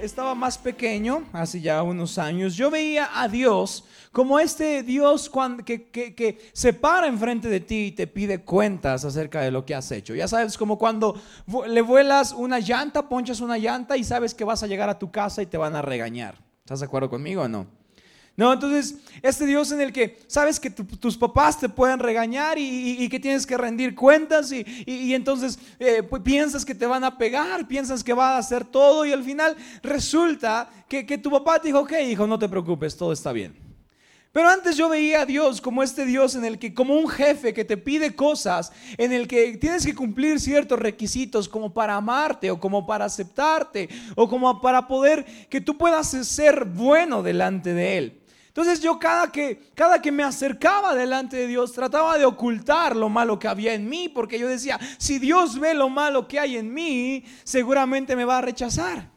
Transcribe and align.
Estaba 0.00 0.34
más 0.34 0.58
pequeño, 0.58 1.24
hace 1.32 1.60
ya 1.60 1.82
unos 1.82 2.18
años, 2.18 2.54
yo 2.54 2.70
veía 2.70 3.08
a 3.14 3.28
Dios 3.28 3.84
como 4.12 4.38
este 4.38 4.82
Dios 4.82 5.30
que, 5.64 5.90
que, 5.90 6.38
se 6.54 6.72
para 6.72 7.06
enfrente 7.06 7.48
de 7.48 7.60
ti 7.60 7.86
y 7.86 7.92
te 7.92 8.06
pide 8.06 8.42
cuentas 8.42 9.04
acerca 9.04 9.42
de 9.42 9.50
lo 9.50 9.66
que 9.66 9.74
has 9.74 9.90
hecho. 9.92 10.14
Ya 10.14 10.26
sabes, 10.26 10.56
como 10.56 10.78
cuando 10.78 11.20
le 11.68 11.82
vuelas 11.82 12.32
una 12.32 12.58
llanta, 12.58 13.08
ponchas 13.08 13.40
una 13.40 13.58
llanta 13.58 13.96
y 13.96 14.04
sabes 14.04 14.34
que 14.34 14.44
vas 14.44 14.62
a 14.62 14.66
llegar 14.66 14.88
a 14.88 14.98
tu 14.98 15.10
casa 15.10 15.42
y 15.42 15.46
te 15.46 15.58
van 15.58 15.76
a 15.76 15.82
regañar. 15.82 16.36
¿Estás 16.60 16.80
de 16.80 16.86
acuerdo 16.86 17.10
conmigo 17.10 17.42
o 17.42 17.48
no? 17.48 17.66
No, 18.36 18.52
entonces, 18.52 18.96
este 19.22 19.46
Dios 19.46 19.72
en 19.72 19.80
el 19.80 19.94
que 19.94 20.18
sabes 20.26 20.60
que 20.60 20.68
tus 20.68 21.16
papás 21.16 21.58
te 21.58 21.70
pueden 21.70 21.98
regañar 21.98 22.58
y, 22.58 23.08
que 23.08 23.18
tienes 23.18 23.46
que 23.46 23.56
rendir 23.56 23.94
cuentas 23.94 24.52
y, 24.52 25.14
entonces 25.14 25.58
eh, 25.78 26.02
piensas 26.22 26.64
que 26.64 26.74
te 26.74 26.84
van 26.84 27.02
a 27.04 27.16
pegar, 27.16 27.66
piensas 27.66 28.04
que 28.04 28.12
va 28.12 28.36
a 28.36 28.38
hacer 28.38 28.64
todo 28.64 29.06
y 29.06 29.12
al 29.12 29.24
final 29.24 29.56
resulta 29.82 30.68
que, 30.86 31.06
que 31.06 31.16
tu 31.16 31.30
papá 31.30 31.60
te 31.60 31.68
dijo, 31.68 31.80
ok, 31.80 31.92
hijo, 32.06 32.26
no 32.26 32.38
te 32.38 32.48
preocupes, 32.48 32.94
todo 32.94 33.12
está 33.12 33.32
bien. 33.32 33.66
Pero 34.36 34.50
antes 34.50 34.76
yo 34.76 34.90
veía 34.90 35.22
a 35.22 35.24
Dios 35.24 35.62
como 35.62 35.82
este 35.82 36.04
Dios 36.04 36.34
en 36.34 36.44
el 36.44 36.58
que, 36.58 36.74
como 36.74 36.94
un 36.94 37.08
jefe 37.08 37.54
que 37.54 37.64
te 37.64 37.78
pide 37.78 38.14
cosas, 38.14 38.70
en 38.98 39.14
el 39.14 39.26
que 39.26 39.56
tienes 39.56 39.86
que 39.86 39.94
cumplir 39.94 40.40
ciertos 40.40 40.78
requisitos 40.78 41.48
como 41.48 41.72
para 41.72 41.96
amarte 41.96 42.50
o 42.50 42.60
como 42.60 42.86
para 42.86 43.06
aceptarte 43.06 43.88
o 44.14 44.28
como 44.28 44.60
para 44.60 44.86
poder 44.86 45.24
que 45.48 45.62
tú 45.62 45.78
puedas 45.78 46.08
ser 46.08 46.66
bueno 46.66 47.22
delante 47.22 47.72
de 47.72 47.96
Él. 47.96 48.20
Entonces 48.56 48.80
yo 48.80 48.98
cada 48.98 49.30
que, 49.30 49.70
cada 49.74 50.00
que 50.00 50.10
me 50.10 50.22
acercaba 50.22 50.94
delante 50.94 51.36
de 51.36 51.46
Dios 51.46 51.74
trataba 51.74 52.16
de 52.16 52.24
ocultar 52.24 52.96
lo 52.96 53.10
malo 53.10 53.38
que 53.38 53.48
había 53.48 53.74
en 53.74 53.86
mí, 53.86 54.08
porque 54.08 54.38
yo 54.38 54.48
decía, 54.48 54.80
si 54.96 55.18
Dios 55.18 55.60
ve 55.60 55.74
lo 55.74 55.90
malo 55.90 56.26
que 56.26 56.40
hay 56.40 56.56
en 56.56 56.72
mí, 56.72 57.22
seguramente 57.44 58.16
me 58.16 58.24
va 58.24 58.38
a 58.38 58.40
rechazar. 58.40 59.10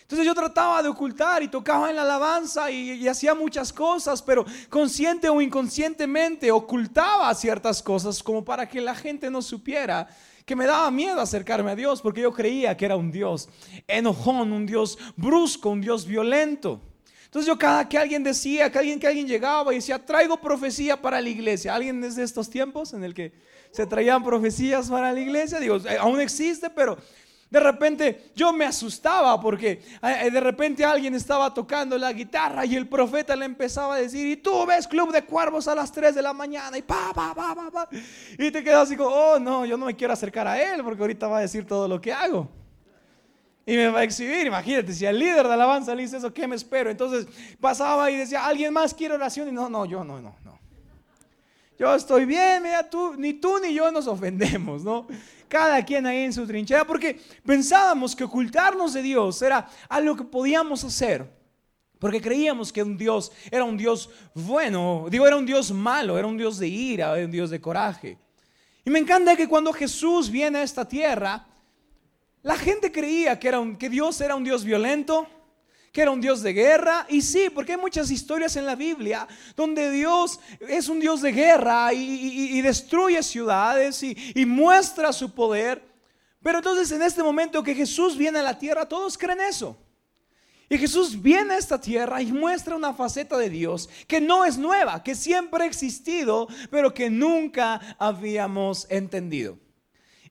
Entonces 0.00 0.26
yo 0.26 0.34
trataba 0.34 0.82
de 0.82 0.88
ocultar 0.88 1.44
y 1.44 1.48
tocaba 1.48 1.90
en 1.90 1.94
la 1.94 2.02
alabanza 2.02 2.72
y, 2.72 3.06
hacía 3.06 3.36
muchas 3.36 3.72
cosas, 3.72 4.20
pero 4.20 4.44
consciente 4.68 5.28
o 5.28 5.40
inconscientemente 5.40 6.50
ocultaba 6.50 7.32
ciertas 7.36 7.84
cosas 7.84 8.20
como 8.20 8.44
para 8.44 8.68
que 8.68 8.80
la 8.80 8.96
gente 8.96 9.30
no 9.30 9.42
supiera 9.42 10.08
que 10.44 10.56
me 10.56 10.66
daba 10.66 10.90
miedo 10.90 11.20
acercarme 11.20 11.70
a 11.70 11.76
Dios 11.76 12.02
porque 12.02 12.22
yo 12.22 12.32
creía 12.32 12.76
que 12.76 12.86
era 12.86 12.96
un 12.96 13.12
Dios 13.12 13.48
enojón, 13.86 14.52
un 14.52 14.66
Dios 14.66 14.98
brusco, 15.16 15.70
un 15.70 15.82
Dios 15.82 16.04
violento. 16.04 16.80
Entonces 17.32 17.48
yo 17.48 17.58
cada 17.58 17.88
que 17.88 17.96
alguien 17.96 18.22
decía, 18.22 18.70
que 18.70 18.78
alguien 18.78 19.00
que 19.00 19.06
alguien 19.06 19.26
llegaba 19.26 19.72
y 19.72 19.76
decía, 19.76 19.98
traigo 19.98 20.36
profecía 20.36 21.00
para 21.00 21.18
la 21.18 21.30
iglesia. 21.30 21.74
¿Alguien 21.74 22.04
es 22.04 22.14
de 22.16 22.24
estos 22.24 22.50
tiempos 22.50 22.92
en 22.92 23.04
el 23.04 23.14
que 23.14 23.32
se 23.70 23.86
traían 23.86 24.22
profecías 24.22 24.90
para 24.90 25.14
la 25.14 25.18
iglesia? 25.18 25.58
Digo, 25.58 25.76
eh, 25.76 25.96
aún 25.98 26.20
existe, 26.20 26.68
pero 26.68 26.98
de 27.48 27.58
repente 27.58 28.32
yo 28.36 28.52
me 28.52 28.66
asustaba 28.66 29.40
porque 29.40 29.80
eh, 30.02 30.30
de 30.30 30.40
repente 30.40 30.84
alguien 30.84 31.14
estaba 31.14 31.54
tocando 31.54 31.96
la 31.96 32.12
guitarra 32.12 32.66
y 32.66 32.76
el 32.76 32.86
profeta 32.86 33.34
le 33.34 33.46
empezaba 33.46 33.94
a 33.94 33.96
decir, 33.96 34.26
y 34.26 34.36
tú 34.36 34.66
ves 34.66 34.86
Club 34.86 35.10
de 35.10 35.24
Cuervos 35.24 35.68
a 35.68 35.74
las 35.74 35.90
3 35.90 36.14
de 36.14 36.20
la 36.20 36.34
mañana 36.34 36.76
y 36.76 36.82
pa, 36.82 37.12
pa, 37.14 37.34
pa, 37.34 37.54
pa, 37.54 37.70
pa. 37.70 37.88
Y 38.38 38.50
te 38.50 38.62
quedas 38.62 38.82
así 38.82 38.94
como, 38.94 39.08
oh 39.08 39.38
no, 39.38 39.64
yo 39.64 39.78
no 39.78 39.86
me 39.86 39.96
quiero 39.96 40.12
acercar 40.12 40.46
a 40.46 40.60
él 40.60 40.84
porque 40.84 41.00
ahorita 41.00 41.28
va 41.28 41.38
a 41.38 41.40
decir 41.40 41.66
todo 41.66 41.88
lo 41.88 41.98
que 41.98 42.12
hago. 42.12 42.61
Y 43.64 43.76
me 43.76 43.88
va 43.88 44.00
a 44.00 44.04
exhibir, 44.04 44.46
imagínate, 44.46 44.92
si 44.92 45.06
el 45.06 45.18
líder 45.18 45.46
de 45.46 45.52
alabanza 45.52 45.94
le 45.94 46.02
dice 46.02 46.16
eso, 46.16 46.32
¿qué 46.34 46.48
me 46.48 46.56
espero? 46.56 46.90
Entonces 46.90 47.26
pasaba 47.60 48.10
y 48.10 48.16
decía, 48.16 48.44
¿alguien 48.44 48.72
más 48.72 48.92
quiere 48.92 49.14
oración? 49.14 49.48
Y 49.48 49.52
no, 49.52 49.68
no, 49.68 49.84
yo 49.84 50.02
no, 50.02 50.20
no, 50.20 50.34
no. 50.44 50.58
Yo 51.78 51.94
estoy 51.94 52.24
bien, 52.24 52.62
mira, 52.62 52.88
tú, 52.88 53.14
ni 53.16 53.34
tú 53.34 53.58
ni 53.58 53.72
yo 53.74 53.90
nos 53.90 54.06
ofendemos, 54.06 54.84
¿no? 54.84 55.06
cada 55.52 55.84
quien 55.84 56.06
ahí 56.06 56.24
en 56.24 56.32
su 56.32 56.46
trinchera, 56.46 56.86
porque 56.86 57.20
pensábamos 57.44 58.16
que 58.16 58.24
ocultarnos 58.24 58.94
de 58.94 59.02
Dios 59.02 59.42
era 59.42 59.68
algo 59.86 60.16
que 60.16 60.24
podíamos 60.24 60.82
hacer. 60.82 61.30
Porque 61.98 62.22
creíamos 62.22 62.72
que 62.72 62.82
un 62.82 62.96
Dios 62.96 63.30
era 63.50 63.62
un 63.62 63.76
Dios 63.76 64.08
bueno, 64.34 65.08
digo, 65.10 65.26
era 65.26 65.36
un 65.36 65.44
Dios 65.44 65.70
malo, 65.70 66.18
era 66.18 66.26
un 66.26 66.38
Dios 66.38 66.58
de 66.58 66.68
ira, 66.68 67.14
era 67.14 67.26
un 67.26 67.30
Dios 67.30 67.50
de 67.50 67.60
coraje. 67.60 68.16
Y 68.82 68.88
me 68.88 68.98
encanta 68.98 69.36
que 69.36 69.46
cuando 69.46 69.74
Jesús 69.74 70.30
viene 70.30 70.60
a 70.60 70.62
esta 70.62 70.88
tierra, 70.88 71.46
la 72.42 72.56
gente 72.56 72.90
creía 72.90 73.38
que, 73.38 73.48
era 73.48 73.60
que 73.78 73.88
Dios 73.88 74.20
era 74.20 74.34
un 74.34 74.42
Dios 74.42 74.64
violento, 74.64 75.28
que 75.92 76.00
era 76.00 76.10
un 76.10 76.20
Dios 76.20 76.42
de 76.42 76.52
guerra. 76.52 77.06
Y 77.08 77.22
sí, 77.22 77.48
porque 77.54 77.72
hay 77.72 77.78
muchas 77.78 78.10
historias 78.10 78.56
en 78.56 78.66
la 78.66 78.74
Biblia 78.74 79.28
donde 79.54 79.90
Dios 79.90 80.40
es 80.68 80.88
un 80.88 80.98
Dios 80.98 81.20
de 81.20 81.32
guerra 81.32 81.92
y, 81.92 82.60
destruye 82.60 83.22
ciudades 83.22 84.02
y, 84.02 84.46
muestra 84.46 85.12
su 85.12 85.32
poder. 85.32 85.82
Pero 86.42 86.58
entonces 86.58 86.90
en 86.90 87.02
este 87.02 87.22
momento 87.22 87.62
que 87.62 87.74
Jesús 87.74 88.16
viene 88.16 88.40
a 88.40 88.42
la 88.42 88.58
tierra, 88.58 88.88
todos 88.88 89.16
creen 89.16 89.40
eso. 89.42 89.76
Y 90.68 90.78
Jesús 90.78 91.20
viene 91.20 91.54
a 91.54 91.58
esta 91.58 91.78
tierra 91.80 92.22
y 92.22 92.32
muestra 92.32 92.74
una 92.74 92.94
faceta 92.94 93.36
de 93.36 93.50
Dios 93.50 93.90
que 94.08 94.20
no 94.20 94.44
es 94.44 94.56
nueva, 94.56 95.02
que 95.02 95.14
siempre 95.14 95.64
ha 95.64 95.66
existido, 95.66 96.48
pero 96.70 96.94
que 96.94 97.10
nunca 97.10 97.94
habíamos 97.98 98.86
entendido. 98.88 99.58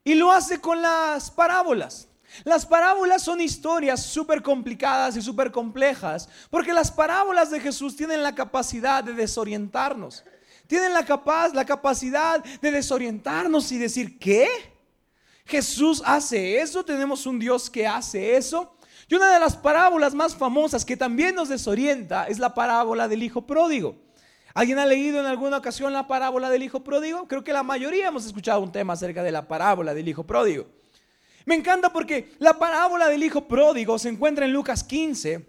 Y 0.03 0.16
lo 0.16 0.31
hace 0.31 0.59
con 0.59 0.81
las 0.81 1.29
parábolas. 1.29 2.07
Las 2.44 2.66
parábolas 2.66 3.23
son 3.23 3.41
historias 3.41 4.03
súper 4.06 4.41
complicadas 4.41 5.17
y 5.17 5.22
súper 5.22 5.51
complejas, 5.51 6.29
porque 6.50 6.73
las 6.73 6.89
parábolas 6.91 7.51
de 7.51 7.59
Jesús 7.59 7.95
tienen 7.95 8.23
la 8.23 8.34
capacidad 8.34 9.03
de 9.03 9.13
desorientarnos. 9.13 10.23
Tienen 10.67 10.94
la, 10.94 11.06
la 11.53 11.66
capacidad 11.66 12.41
de 12.44 12.72
desorientarnos 12.72 13.72
y 13.73 13.78
decir, 13.78 14.17
¿qué? 14.17 14.47
¿Jesús 15.45 16.01
hace 16.06 16.62
eso? 16.62 16.85
¿Tenemos 16.85 17.25
un 17.25 17.38
Dios 17.38 17.69
que 17.69 17.85
hace 17.85 18.38
eso? 18.38 18.78
Y 19.09 19.16
una 19.16 19.33
de 19.33 19.39
las 19.39 19.57
parábolas 19.57 20.13
más 20.13 20.33
famosas 20.33 20.85
que 20.85 20.95
también 20.95 21.35
nos 21.35 21.50
desorienta 21.50 22.28
es 22.28 22.39
la 22.39 22.53
parábola 22.53 23.09
del 23.09 23.23
Hijo 23.23 23.45
Pródigo. 23.45 23.97
¿Alguien 24.53 24.79
ha 24.79 24.85
leído 24.85 25.19
en 25.19 25.25
alguna 25.25 25.57
ocasión 25.57 25.94
la 25.94 26.07
parábola 26.07 26.50
del 26.50 26.63
Hijo 26.63 26.84
Pródigo? 26.84 27.28
Creo 27.28 27.44
que 27.44 27.53
la 27.53 27.63
mayoría 27.63 28.07
hemos 28.07 28.25
escuchado 28.25 28.62
un 28.62 28.72
tema 28.72 28.94
acerca 28.94 29.23
de 29.23 29.31
la 29.31 29.47
parábola 29.47 29.94
del 29.94 30.07
Hijo 30.07 30.25
Pródigo. 30.25 30.67
Me 31.45 31.56
encanta 31.56 31.91
porque 31.91 32.34
la 32.39 32.57
parábola 32.59 33.07
del 33.07 33.23
hijo 33.23 33.47
pródigo 33.47 33.97
se 33.97 34.09
encuentra 34.09 34.45
en 34.45 34.53
Lucas 34.53 34.84
15. 34.84 35.47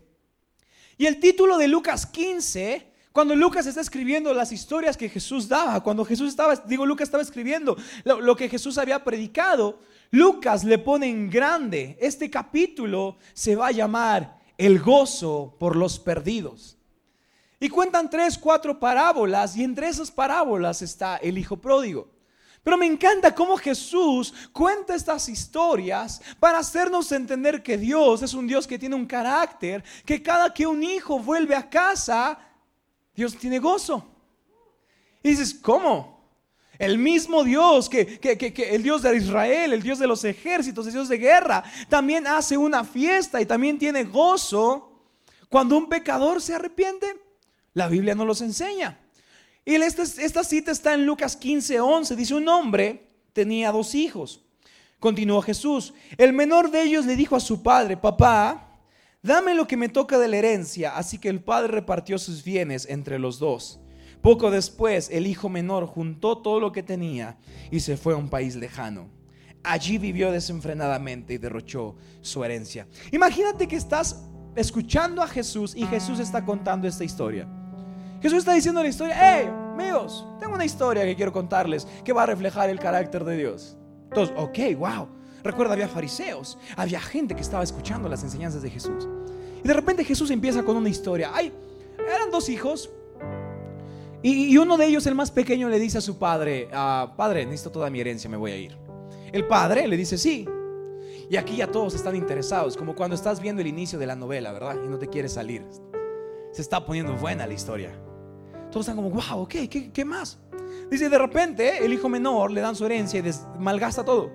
Y 0.99 1.07
el 1.07 1.21
título 1.21 1.59
de 1.59 1.69
Lucas 1.69 2.07
15, 2.07 2.93
cuando 3.13 3.35
Lucas 3.35 3.67
está 3.67 3.81
escribiendo 3.81 4.33
las 4.33 4.53
historias 4.53 4.97
que 4.97 5.09
Jesús 5.09 5.49
daba, 5.49 5.83
cuando 5.83 6.05
Jesús 6.05 6.29
estaba, 6.29 6.57
digo, 6.57 6.87
Lucas 6.87 7.09
estaba 7.09 7.23
escribiendo 7.23 7.77
lo, 8.05 8.37
que 8.37 8.49
Jesús 8.49 8.79
había 8.79 9.05
predicado, 9.05 9.81
Lucas 10.11 10.65
le 10.65 10.79
pone 10.79 11.09
en 11.09 11.29
grande, 11.29 11.97
este 12.01 12.31
capítulo 12.31 13.17
se 13.33 13.57
va 13.57 13.69
a 13.69 13.73
llamar 13.73 14.41
El 14.57 14.81
gozo 14.81 15.57
por 15.59 15.77
los 15.77 15.99
perdidos. 15.99 16.79
Y 17.63 17.69
cuentan 17.69 18.11
tres, 18.11 18.37
cuatro 18.37 18.77
parábolas 18.77 19.57
y 19.57 19.63
entre 19.63 19.87
esas 19.87 20.11
parábolas 20.11 20.83
está 20.83 21.19
el 21.19 21.39
hijo 21.39 21.57
pródigo. 21.57 22.09
Pero 22.65 22.77
me 22.77 22.87
encanta 22.87 23.33
cómo 23.33 23.57
Jesús 23.57 24.35
cuenta 24.53 24.97
estas 24.97 25.29
historias 25.29 26.21
para 26.41 26.59
hacernos 26.59 27.13
entender 27.13 27.63
que 27.63 27.79
Dios 27.79 28.21
es 28.23 28.35
un 28.35 28.49
Dios 28.49 28.67
que 28.67 28.81
tiene 28.81 28.97
un 28.97 29.07
carácter, 29.07 29.85
que 30.05 30.21
cada 30.21 30.53
que 30.53 30.67
un 30.67 30.83
hijo 30.83 31.21
vuelve 31.21 31.55
a 31.55 31.71
casa, 31.71 32.37
Dios 33.15 33.37
tiene 33.37 33.61
gozo. 33.61 34.09
Y 35.23 35.29
dices, 35.29 35.55
¿cómo? 35.55 36.21
El 36.81 36.99
mismo 36.99 37.45
Dios 37.45 37.89
que, 37.89 38.19
el 38.73 38.83
Dios 38.83 39.03
de 39.03 39.17
Israel, 39.17 39.73
el 39.73 39.85
Dios 39.85 40.01
de 40.01 40.09
los 40.09 40.25
ejércitos, 40.25 40.89
el 40.89 40.95
Dios 40.95 41.09
de 41.09 41.19
guerra, 41.19 41.63
también 41.89 42.27
hace 42.27 42.57
una 42.57 42.83
fiesta 42.83 43.41
y 43.41 43.47
también 43.47 43.79
tiene 43.79 44.03
gozo 44.03 45.05
cuando 45.49 45.77
un 45.77 45.89
pecador 45.89 46.43
se 46.43 46.57
arrepiente. 46.57 47.22
La 47.75 47.89
Biblia 47.89 48.15
no 48.15 48.25
los 48.25 48.41
enseña. 48.41 48.99
Y 49.65 49.75
esta, 49.77 50.45
cita 50.45 50.73
está 50.73 50.95
en 50.95 51.07
Lucas 51.07 51.37
15, 51.37 51.81
11. 51.81 52.17
Dice, 52.17 52.35
un 52.35 52.49
hombre 52.49 53.07
tenía 53.33 53.71
dos 53.71 53.95
hijos. 53.95 54.45
Continuó 54.99 55.41
Jesús. 55.43 55.95
El 56.17 56.33
menor 56.33 56.71
de 56.71 56.83
ellos 56.83 57.07
le 57.07 57.17
dijo 57.17 57.37
a 57.37 57.41
su 57.41 57.63
padre, 57.63 57.97
papá, 57.97 58.79
dame 59.23 59.55
lo 59.55 59.67
que 59.67 59.77
me 59.77 59.89
toca 59.89 60.19
de 60.19 60.29
la 60.29 60.37
herencia. 60.37 60.97
Así 60.97 61.19
que 61.19 61.29
el 61.29 61.43
padre 61.43 61.73
repartió 61.73 62.19
sus 62.19 62.43
bienes 62.43 62.87
entre 62.89 63.19
los 63.19 63.39
dos. 63.39 63.79
Poco 64.21 64.51
después, 64.51 65.09
el 65.11 65.27
hijo 65.27 65.49
menor 65.49 65.87
juntó 65.87 66.39
todo 66.39 66.61
lo 66.61 66.73
que 66.73 66.83
tenía 66.83 67.39
y 67.71 67.81
se 67.81 67.97
fue 67.97 68.15
a 68.15 68.17
un 68.17 68.29
país 68.29 68.55
lejano. 68.57 69.11
Allí 69.65 69.99
vivió 69.99 70.33
desenfrenadamente 70.33 71.35
y 71.35 71.39
derrochó 71.39 71.97
su 72.21 72.45
herencia. 72.45 72.89
Imagínate 73.13 73.69
que 73.69 73.77
estás 73.77 74.25
escuchando 74.57 75.23
a 75.23 75.29
Jesús 75.29 75.75
y 75.77 75.87
Jesús 75.87 76.19
está 76.19 76.45
contando 76.45 76.87
esta 76.87 77.05
historia. 77.05 77.49
Jesús 78.23 78.39
está 78.39 78.55
diciendo 78.55 78.81
la 78.81 78.89
historia, 78.89 79.17
hey, 79.19 79.49
amigos, 79.49 80.25
tengo 80.39 80.55
una 80.55 80.65
historia 80.65 81.05
que 81.05 81.17
quiero 81.17 81.33
contarles 81.33 81.89
que 82.05 82.13
va 82.13 82.23
a 82.23 82.27
reflejar 82.27 82.71
el 82.71 82.79
carácter 82.79 83.25
de 83.25 83.37
Dios. 83.37 83.77
Entonces, 84.05 84.33
ok, 84.39 84.79
wow. 84.79 85.09
Recuerda, 85.43 85.73
había 85.73 85.89
fariseos, 85.89 86.57
había 86.77 87.01
gente 87.01 87.35
que 87.35 87.41
estaba 87.41 87.65
escuchando 87.65 88.09
las 88.09 88.23
enseñanzas 88.23 88.63
de 88.63 88.71
Jesús. 88.71 89.09
Y 89.65 89.67
de 89.67 89.75
repente 89.75 90.05
Jesús 90.05 90.31
empieza 90.31 90.63
con 90.63 90.77
una 90.77 90.89
historia. 90.89 91.33
Ay, 91.35 91.53
eran 91.99 92.31
dos 92.31 92.49
hijos. 92.49 92.91
Y, 94.23 94.57
uno 94.57 94.77
de 94.77 94.87
ellos, 94.87 95.05
el 95.07 95.17
más 95.17 95.33
pequeño, 95.33 95.69
le 95.69 95.81
dice 95.81 95.99
a 95.99 96.01
su 96.01 96.17
padre, 96.17 96.69
ah, 96.73 97.15
padre, 97.17 97.45
necesito 97.45 97.73
toda 97.73 97.91
mi 97.91 98.01
herencia, 98.01 98.31
me 98.31 98.37
voy 98.37 98.53
a 98.53 98.57
ir. 98.57 98.79
El 99.33 99.49
padre 99.49 99.89
le 99.89 99.97
dice, 99.97 100.17
sí. 100.17 100.47
Y 101.29 101.37
aquí 101.37 101.57
ya 101.57 101.67
todos 101.67 101.95
están 101.95 102.15
interesados, 102.15 102.77
como 102.77 102.95
cuando 102.95 103.17
estás 103.17 103.41
viendo 103.41 103.63
el 103.63 103.67
inicio 103.67 103.99
de 103.99 104.07
la 104.07 104.15
novela, 104.15 104.53
¿verdad? 104.53 104.77
Y 104.85 104.89
no 104.89 104.97
te 104.97 105.09
quieres 105.09 105.33
salir. 105.33 105.67
Se 106.53 106.63
está 106.63 106.87
poniendo 106.87 107.15
buena 107.15 107.49
la 107.49 107.55
historia. 107.55 107.93
Todos 108.73 108.89
están 108.89 108.97
como, 108.97 109.11
wow, 109.11 109.43
ok, 109.43 109.55
¿qué, 109.71 109.93
qué 109.93 110.05
más? 110.05 110.39
Dice, 110.91 111.09
de 111.09 111.19
repente 111.19 111.85
el 111.85 111.93
hijo 111.93 112.09
menor 112.09 112.51
le 112.51 112.63
dan 112.63 112.75
su 112.75 112.85
herencia 112.87 113.21
y 113.21 113.31
malgasta 113.61 114.03
todo. 114.05 114.33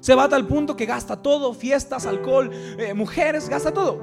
Se 0.00 0.14
va 0.14 0.24
a 0.24 0.28
tal 0.28 0.46
punto 0.46 0.76
que 0.76 0.84
gasta 0.84 1.22
todo, 1.22 1.54
fiestas, 1.54 2.06
alcohol, 2.06 2.50
eh, 2.52 2.92
mujeres, 2.92 3.48
gasta 3.48 3.72
todo. 3.72 4.00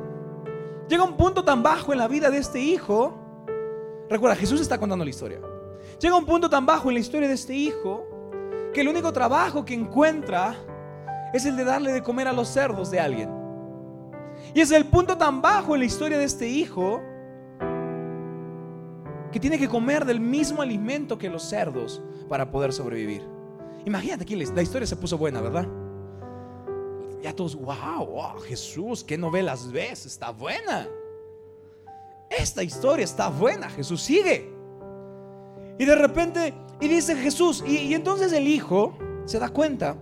Llega 0.88 1.04
un 1.04 1.16
punto 1.16 1.44
tan 1.44 1.62
bajo 1.62 1.92
en 1.92 2.00
la 2.00 2.08
vida 2.08 2.30
de 2.30 2.38
este 2.38 2.60
hijo. 2.60 3.14
Recuerda, 4.10 4.36
Jesús 4.36 4.62
está 4.62 4.80
contando 4.80 5.04
la 5.04 5.12
historia. 5.12 5.40
Llega 6.00 6.16
un 6.16 6.26
punto 6.26 6.50
tan 6.50 6.66
bajo 6.66 6.90
en 6.90 6.96
la 6.96 7.02
historia 7.02 7.28
de 7.28 7.36
este 7.36 7.54
hijo 7.54 8.08
que 8.74 8.82
el 8.82 8.88
único 8.88 9.12
trabajo 9.14 9.64
que 9.66 9.74
encuentra 9.74 10.56
es 11.34 11.46
el 11.46 11.56
de 11.56 11.66
darle 11.66 11.92
de 11.92 12.02
comer 12.02 12.28
a 12.28 12.34
los 12.34 12.48
cerdos 12.48 12.90
de 12.90 13.00
alguien. 13.00 13.30
Y 14.54 14.62
es 14.62 14.72
el 14.72 14.86
punto 14.86 15.18
tan 15.18 15.42
bajo 15.42 15.76
en 15.76 15.82
la 15.82 15.86
historia 15.86 16.18
de 16.18 16.24
este 16.24 16.48
hijo 16.48 17.02
que 19.32 19.40
tiene 19.40 19.58
que 19.58 19.68
comer 19.68 20.06
del 20.06 20.20
mismo 20.20 20.62
alimento 20.62 21.18
que 21.18 21.30
los 21.30 21.44
cerdos 21.44 22.02
para 22.28 22.52
poder 22.52 22.74
sobrevivir. 22.74 23.22
Imagínate 23.86 24.24
aquí, 24.24 24.36
la 24.36 24.62
historia 24.62 24.86
se 24.86 24.96
puso 24.96 25.18
buena, 25.18 25.42
¿verdad? 25.42 25.68
Ya 27.22 27.34
todos, 27.36 27.56
wow, 27.56 28.06
wow, 28.06 28.40
Jesús, 28.42 29.04
¿qué 29.04 29.18
novelas 29.18 29.72
ves? 29.72 30.06
Está 30.06 30.32
buena. 30.32 30.88
Esta 32.30 32.64
historia 32.64 33.04
está 33.04 33.30
buena, 33.30 33.70
Jesús 33.70 34.02
sigue. 34.02 34.52
Y 35.78 35.86
de 35.86 35.96
repente, 35.96 36.54
y 36.80 36.88
dice 36.88 37.16
Jesús, 37.16 37.64
y, 37.66 37.78
y 37.78 37.94
entonces 37.94 38.34
el 38.34 38.48
hijo 38.48 38.98
se 39.26 39.40
da 39.40 39.50
cuenta 39.50 39.98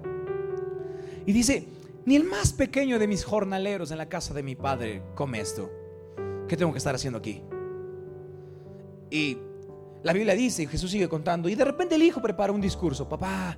y 1.26 1.31
dice, 1.31 1.68
ni 2.06 2.16
el 2.16 2.24
más 2.24 2.54
pequeño 2.54 3.00
de 3.00 3.08
mis 3.08 3.24
jornaleros 3.24 3.92
en 3.92 3.98
la 3.98 4.10
casa 4.10 4.34
de 4.34 4.44
mi 4.44 4.56
padre 4.56 5.04
come 5.16 5.40
esto. 5.40 5.70
¿Qué 6.48 6.58
tengo 6.58 6.72
que 6.72 6.80
estar 6.80 6.96
haciendo 6.96 7.20
aquí? 7.20 7.44
Y 9.09 9.38
la 10.03 10.13
Biblia 10.13 10.33
dice, 10.35 10.65
Jesús 10.67 10.91
sigue 10.91 11.09
contando, 11.09 11.50
y 11.50 11.56
de 11.56 11.65
repente 11.65 11.95
el 11.95 12.03
hijo 12.03 12.21
prepara 12.21 12.53
un 12.53 12.61
discurso, 12.61 13.07
papá, 13.07 13.57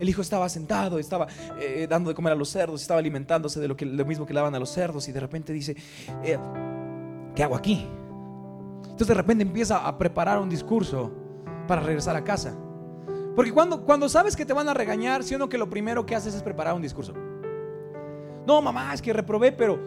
el 0.00 0.08
hijo 0.08 0.22
estaba 0.22 0.48
sentado, 0.48 0.98
estaba 0.98 1.26
eh, 1.60 1.86
dando 1.88 2.10
de 2.10 2.14
comer 2.14 2.32
a 2.32 2.36
los 2.36 2.48
cerdos, 2.48 2.80
estaba 2.80 3.00
alimentándose 3.00 3.60
de 3.60 3.68
lo, 3.68 3.76
que, 3.76 3.84
lo 3.84 4.04
mismo 4.04 4.24
que 4.24 4.32
daban 4.32 4.54
a 4.54 4.58
los 4.58 4.70
cerdos, 4.70 5.08
y 5.08 5.12
de 5.12 5.20
repente 5.20 5.52
dice, 5.52 5.76
eh, 6.22 6.38
¿qué 7.34 7.42
hago 7.42 7.56
aquí? 7.56 7.86
Entonces 8.84 9.08
de 9.08 9.14
repente 9.14 9.42
empieza 9.42 9.86
a 9.86 9.98
preparar 9.98 10.38
un 10.38 10.48
discurso 10.48 11.12
para 11.66 11.80
regresar 11.82 12.16
a 12.16 12.24
casa. 12.24 12.56
Porque 13.36 13.52
cuando, 13.52 13.84
cuando 13.84 14.08
sabes 14.08 14.34
que 14.34 14.44
te 14.44 14.52
van 14.52 14.68
a 14.68 14.74
regañar, 14.74 15.22
si 15.22 15.36
no 15.36 15.48
que 15.48 15.58
lo 15.58 15.70
primero 15.70 16.04
que 16.04 16.16
haces 16.16 16.34
es 16.34 16.42
preparar 16.42 16.74
un 16.74 16.82
discurso. 16.82 17.14
No, 18.46 18.60
mamá, 18.62 18.92
es 18.94 19.02
que 19.02 19.12
reprobé, 19.12 19.52
pero 19.52 19.78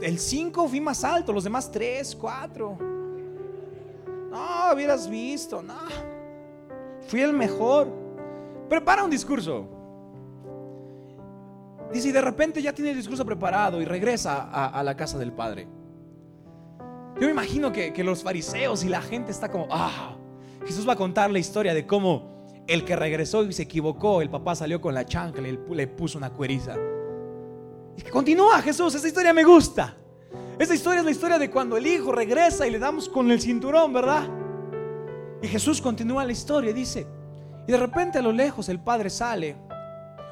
el 0.00 0.18
5 0.18 0.68
fui 0.68 0.80
más 0.80 1.04
alto, 1.04 1.32
los 1.32 1.44
demás 1.44 1.70
3, 1.70 2.16
4. 2.16 2.89
No, 4.30 4.72
hubieras 4.72 5.08
visto, 5.08 5.62
no. 5.62 5.74
Fui 7.08 7.20
el 7.20 7.32
mejor. 7.32 7.88
Prepara 8.68 9.02
un 9.04 9.10
discurso. 9.10 9.66
Dice, 11.92 12.08
y 12.08 12.12
de 12.12 12.20
repente 12.20 12.62
ya 12.62 12.72
tiene 12.72 12.92
el 12.92 12.96
discurso 12.96 13.24
preparado 13.26 13.82
y 13.82 13.84
regresa 13.84 14.48
a, 14.52 14.82
la 14.84 14.96
casa 14.96 15.18
del 15.18 15.32
Padre. 15.32 15.66
Yo 17.16 17.26
me 17.26 17.32
imagino 17.32 17.72
que, 17.72 17.92
los 18.04 18.22
fariseos 18.22 18.84
y 18.84 18.88
la 18.88 19.02
gente 19.02 19.32
está 19.32 19.50
como, 19.50 19.66
ah, 19.70 20.16
Jesús 20.64 20.88
va 20.88 20.92
a 20.92 20.96
contar 20.96 21.30
la 21.30 21.40
historia 21.40 21.74
de 21.74 21.86
cómo 21.86 22.46
el 22.68 22.84
que 22.84 22.94
regresó 22.94 23.42
y 23.42 23.52
se 23.52 23.62
equivocó, 23.62 24.22
el 24.22 24.30
papá 24.30 24.54
salió 24.54 24.80
con 24.80 24.94
la 24.94 25.04
chancla 25.04 25.48
y 25.48 25.58
le 25.74 25.86
puso 25.88 26.16
una 26.16 26.30
cueriza. 26.30 26.76
Y 27.96 28.02
que 28.02 28.10
continúa 28.10 28.62
Jesús, 28.62 28.94
esa 28.94 29.08
historia 29.08 29.32
me 29.32 29.42
gusta. 29.42 29.96
Esa 30.60 30.74
historia 30.74 30.98
es 30.98 31.06
la 31.06 31.10
historia 31.10 31.38
de 31.38 31.50
cuando 31.50 31.78
el 31.78 31.86
hijo 31.86 32.12
regresa 32.12 32.66
y 32.66 32.70
le 32.70 32.78
damos 32.78 33.08
con 33.08 33.30
el 33.30 33.40
cinturón, 33.40 33.94
¿verdad? 33.94 34.28
Y 35.40 35.48
Jesús 35.48 35.80
continúa 35.80 36.22
la 36.22 36.32
historia, 36.32 36.70
dice, 36.74 37.06
y 37.66 37.72
de 37.72 37.78
repente 37.78 38.18
a 38.18 38.22
lo 38.22 38.30
lejos 38.30 38.68
el 38.68 38.78
padre 38.78 39.08
sale, 39.08 39.56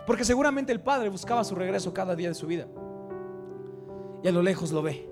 porque 0.07 0.27
seguramente 0.27 0.71
el 0.71 0.83
padre 0.83 1.09
buscaba 1.09 1.43
su 1.45 1.55
regreso 1.55 1.95
cada 1.95 2.15
día 2.15 2.29
de 2.29 2.35
su 2.35 2.47
vida. 2.47 2.67
Y 4.23 4.29
a 4.29 4.31
lo 4.31 4.43
lejos 4.43 4.71
lo 4.71 4.83
ve. 4.83 5.09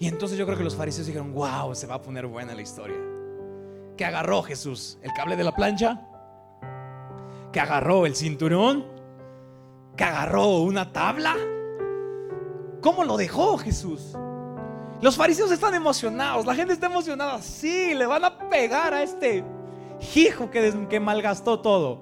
Y 0.00 0.08
entonces 0.08 0.36
yo 0.36 0.44
creo 0.44 0.58
que 0.58 0.64
los 0.64 0.74
fariseos 0.74 1.06
dijeron, 1.06 1.32
wow, 1.32 1.72
se 1.76 1.86
va 1.86 1.94
a 1.94 2.02
poner 2.02 2.26
buena 2.26 2.56
la 2.56 2.62
historia. 2.62 2.98
Que 3.96 4.04
agarró 4.04 4.42
Jesús 4.42 4.98
el 5.02 5.12
cable 5.12 5.36
de 5.36 5.44
la 5.44 5.54
plancha, 5.54 6.04
que 7.52 7.60
agarró 7.60 8.06
el 8.06 8.16
cinturón, 8.16 8.84
que 9.96 10.02
agarró 10.02 10.62
una 10.62 10.92
tabla 10.92 11.36
¿Cómo 12.82 13.04
lo 13.04 13.16
dejó 13.16 13.56
Jesús? 13.58 14.16
Los 15.00 15.16
fariseos 15.16 15.52
están 15.52 15.72
emocionados, 15.74 16.44
la 16.44 16.54
gente 16.54 16.72
está 16.72 16.86
emocionada. 16.86 17.40
Sí, 17.40 17.94
le 17.94 18.06
van 18.06 18.24
a 18.24 18.50
pegar 18.50 18.92
a 18.92 19.02
este 19.04 19.44
hijo 20.14 20.50
que, 20.50 20.86
que 20.90 21.00
malgastó 21.00 21.60
todo. 21.60 22.00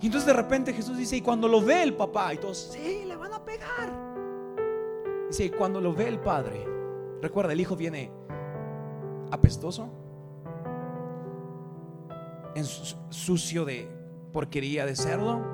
Y 0.00 0.06
entonces 0.06 0.26
de 0.26 0.32
repente 0.32 0.72
Jesús 0.72 0.96
dice, 0.96 1.16
y 1.16 1.20
cuando 1.20 1.48
lo 1.48 1.60
ve 1.60 1.82
el 1.82 1.94
papá, 1.94 2.32
y 2.32 2.38
todos, 2.38 2.70
sí, 2.72 3.04
le 3.04 3.16
van 3.16 3.34
a 3.34 3.44
pegar. 3.44 3.92
Dice, 5.28 5.44
y 5.44 5.50
cuando 5.50 5.80
lo 5.80 5.92
ve 5.92 6.08
el 6.08 6.20
padre, 6.20 6.66
recuerda, 7.20 7.52
el 7.52 7.60
hijo 7.60 7.76
viene 7.76 8.12
apestoso, 9.30 9.90
en 12.54 12.64
sucio 12.64 13.64
de 13.64 13.88
porquería 14.32 14.86
de 14.86 14.94
cerdo, 14.96 15.44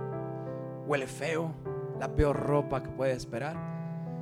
huele 0.87 1.07
feo 1.07 1.66
la 1.99 2.15
peor 2.15 2.37
ropa 2.37 2.83
que 2.83 2.91
puede 2.91 3.13
esperar. 3.13 3.57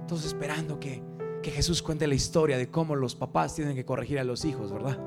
Entonces 0.01 0.29
esperando 0.29 0.79
que, 0.79 1.03
que 1.43 1.51
Jesús 1.51 1.83
cuente 1.83 2.07
la 2.07 2.15
historia 2.15 2.59
de 2.59 2.71
cómo 2.71 2.95
los 2.97 3.15
papás 3.15 3.55
tienen 3.55 3.75
que 3.75 3.85
corregir 3.85 4.19
a 4.19 4.25
los 4.25 4.45
hijos, 4.45 4.73
¿verdad? 4.73 4.99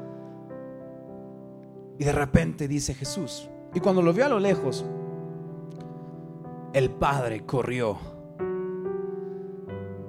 Y 1.99 2.03
de 2.03 2.11
repente 2.11 2.67
dice 2.67 2.93
Jesús, 2.93 3.49
y 3.73 3.79
cuando 3.79 4.01
lo 4.01 4.13
vio 4.13 4.25
a 4.25 4.29
lo 4.29 4.39
lejos, 4.39 4.85
el 6.73 6.91
padre 6.91 7.45
corrió 7.45 7.97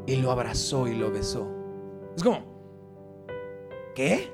y 0.06 0.16
lo 0.16 0.31
abrazó 0.31 0.87
y 0.87 0.94
lo 0.94 1.11
besó. 1.11 1.47
Es 2.16 2.23
como, 2.23 2.40
¿qué? 3.94 4.33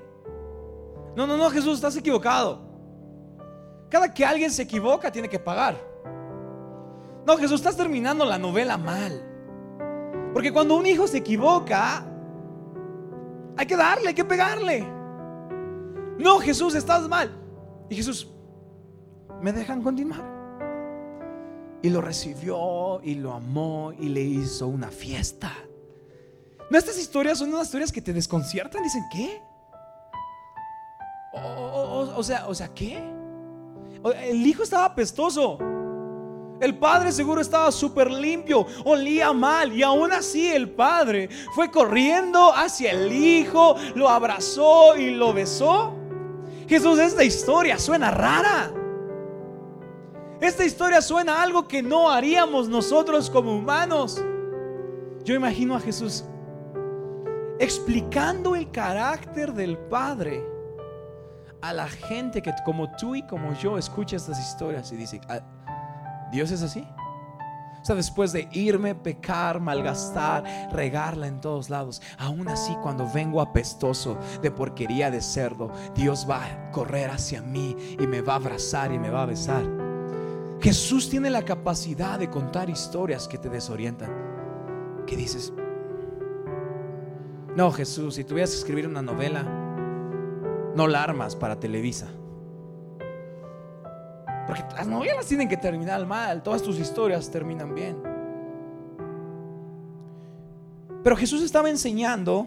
No, 1.16 1.26
no, 1.26 1.36
no, 1.36 1.50
Jesús, 1.50 1.74
estás 1.74 1.96
equivocado. 1.96 2.60
Cada 3.88 4.12
que 4.12 4.24
alguien 4.24 4.50
se 4.50 4.62
equivoca 4.62 5.12
tiene 5.12 5.28
que 5.28 5.38
pagar. 5.38 5.93
No, 7.26 7.36
Jesús, 7.36 7.60
estás 7.60 7.76
terminando 7.76 8.24
la 8.24 8.38
novela 8.38 8.76
mal. 8.76 9.22
Porque 10.32 10.52
cuando 10.52 10.76
un 10.76 10.86
hijo 10.86 11.06
se 11.06 11.18
equivoca, 11.18 12.04
hay 13.56 13.66
que 13.66 13.76
darle, 13.76 14.08
hay 14.08 14.14
que 14.14 14.24
pegarle. 14.24 14.84
No, 16.18 16.38
Jesús, 16.38 16.74
estás 16.74 17.08
mal. 17.08 17.30
Y 17.88 17.96
Jesús, 17.96 18.28
¿me 19.40 19.52
dejan 19.52 19.82
continuar? 19.82 20.34
Y 21.82 21.90
lo 21.90 22.00
recibió 22.00 23.00
y 23.02 23.14
lo 23.14 23.32
amó 23.32 23.92
y 23.98 24.08
le 24.08 24.20
hizo 24.20 24.66
una 24.66 24.90
fiesta. 24.90 25.52
No, 26.70 26.78
estas 26.78 26.98
historias 26.98 27.38
son 27.38 27.50
unas 27.50 27.66
historias 27.66 27.92
que 27.92 28.00
te 28.00 28.12
desconciertan. 28.12 28.82
Dicen, 28.82 29.04
¿qué? 29.12 29.40
O, 31.32 32.22
sea, 32.22 32.52
sea, 32.54 32.68
¿qué? 32.68 33.02
El 34.22 34.46
hijo 34.46 34.62
estaba 34.62 34.86
apestoso. 34.86 35.58
El 36.60 36.78
padre 36.78 37.12
seguro 37.12 37.40
estaba 37.40 37.70
súper 37.72 38.10
limpio, 38.10 38.66
olía 38.84 39.32
mal 39.32 39.72
y 39.72 39.82
aún 39.82 40.12
así 40.12 40.46
el 40.48 40.70
padre 40.70 41.28
fue 41.54 41.70
corriendo 41.70 42.54
hacia 42.54 42.92
el 42.92 43.12
hijo, 43.12 43.76
lo 43.94 44.08
abrazó 44.08 44.96
y 44.96 45.10
lo 45.10 45.32
besó. 45.32 45.94
Jesús, 46.68 46.98
esta 46.98 47.24
historia 47.24 47.78
suena 47.78 48.10
rara. 48.10 48.72
Esta 50.40 50.64
historia 50.64 51.02
suena 51.02 51.42
algo 51.42 51.66
que 51.66 51.82
no 51.82 52.10
haríamos 52.10 52.68
nosotros 52.68 53.30
como 53.30 53.56
humanos. 53.56 54.22
Yo 55.24 55.34
imagino 55.34 55.74
a 55.74 55.80
Jesús 55.80 56.24
explicando 57.58 58.56
el 58.56 58.70
carácter 58.70 59.52
del 59.52 59.78
Padre 59.78 60.44
a 61.62 61.72
la 61.72 61.88
gente 61.88 62.42
que 62.42 62.52
como 62.64 62.94
tú 62.96 63.14
y 63.14 63.22
como 63.26 63.54
yo 63.54 63.78
escucha 63.78 64.16
estas 64.16 64.38
historias 64.38 64.92
y 64.92 64.96
dice, 64.96 65.20
ah, 65.28 65.40
Dios 66.34 66.50
es 66.50 66.62
así. 66.62 66.84
O 67.80 67.84
sea, 67.86 67.94
después 67.94 68.32
de 68.32 68.48
irme, 68.50 68.94
pecar, 68.94 69.60
malgastar, 69.60 70.42
regarla 70.72 71.28
en 71.28 71.40
todos 71.40 71.70
lados, 71.70 72.02
aún 72.18 72.48
así 72.48 72.74
cuando 72.82 73.08
vengo 73.12 73.40
apestoso 73.40 74.18
de 74.42 74.50
porquería 74.50 75.10
de 75.10 75.20
cerdo, 75.20 75.70
Dios 75.94 76.26
va 76.28 76.44
a 76.44 76.70
correr 76.72 77.10
hacia 77.10 77.40
mí 77.40 77.76
y 78.00 78.06
me 78.06 78.20
va 78.20 78.32
a 78.32 78.36
abrazar 78.36 78.90
y 78.90 78.98
me 78.98 79.10
va 79.10 79.22
a 79.22 79.26
besar. 79.26 79.64
Jesús 80.60 81.08
tiene 81.08 81.30
la 81.30 81.42
capacidad 81.42 82.18
de 82.18 82.30
contar 82.30 82.68
historias 82.68 83.28
que 83.28 83.38
te 83.38 83.48
desorientan. 83.48 84.10
que 85.06 85.16
dices, 85.16 85.52
no 87.54 87.70
Jesús, 87.70 88.14
si 88.14 88.24
tuvieras 88.24 88.50
que 88.50 88.56
escribir 88.56 88.88
una 88.88 89.02
novela, 89.02 89.44
no 90.74 90.88
la 90.88 91.02
armas 91.04 91.36
para 91.36 91.60
Televisa. 91.60 92.08
Porque 94.46 94.62
las 94.74 94.86
novelas 94.86 95.26
tienen 95.26 95.48
que 95.48 95.56
terminar 95.56 96.06
mal, 96.06 96.42
todas 96.42 96.62
tus 96.62 96.78
historias 96.78 97.30
terminan 97.30 97.74
bien. 97.74 97.96
Pero 101.02 101.16
Jesús 101.16 101.42
estaba 101.42 101.68
enseñando 101.70 102.46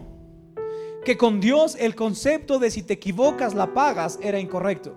que 1.04 1.16
con 1.16 1.40
Dios 1.40 1.76
el 1.78 1.94
concepto 1.94 2.58
de 2.58 2.70
si 2.70 2.82
te 2.82 2.94
equivocas 2.94 3.54
la 3.54 3.72
pagas 3.72 4.18
era 4.22 4.38
incorrecto. 4.38 4.94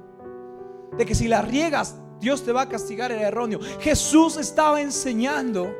De 0.98 1.06
que 1.06 1.16
si 1.16 1.28
la 1.28 1.42
riegas 1.42 1.96
Dios 2.22 2.44
te 2.44 2.52
va 2.52 2.62
a 2.62 2.70
castigar 2.70 3.12
era 3.12 3.28
erróneo. 3.28 3.60
Jesús 3.80 4.38
estaba 4.38 4.80
enseñando 4.80 5.76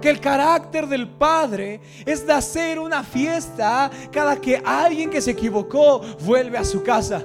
que 0.00 0.10
el 0.10 0.20
carácter 0.20 0.88
del 0.88 1.08
Padre 1.08 1.80
es 2.04 2.26
de 2.26 2.32
hacer 2.32 2.78
una 2.80 3.04
fiesta 3.04 3.88
cada 4.10 4.40
que 4.40 4.60
alguien 4.64 5.10
que 5.10 5.20
se 5.20 5.30
equivocó 5.30 6.00
vuelve 6.24 6.58
a 6.58 6.64
su 6.64 6.82
casa. 6.82 7.24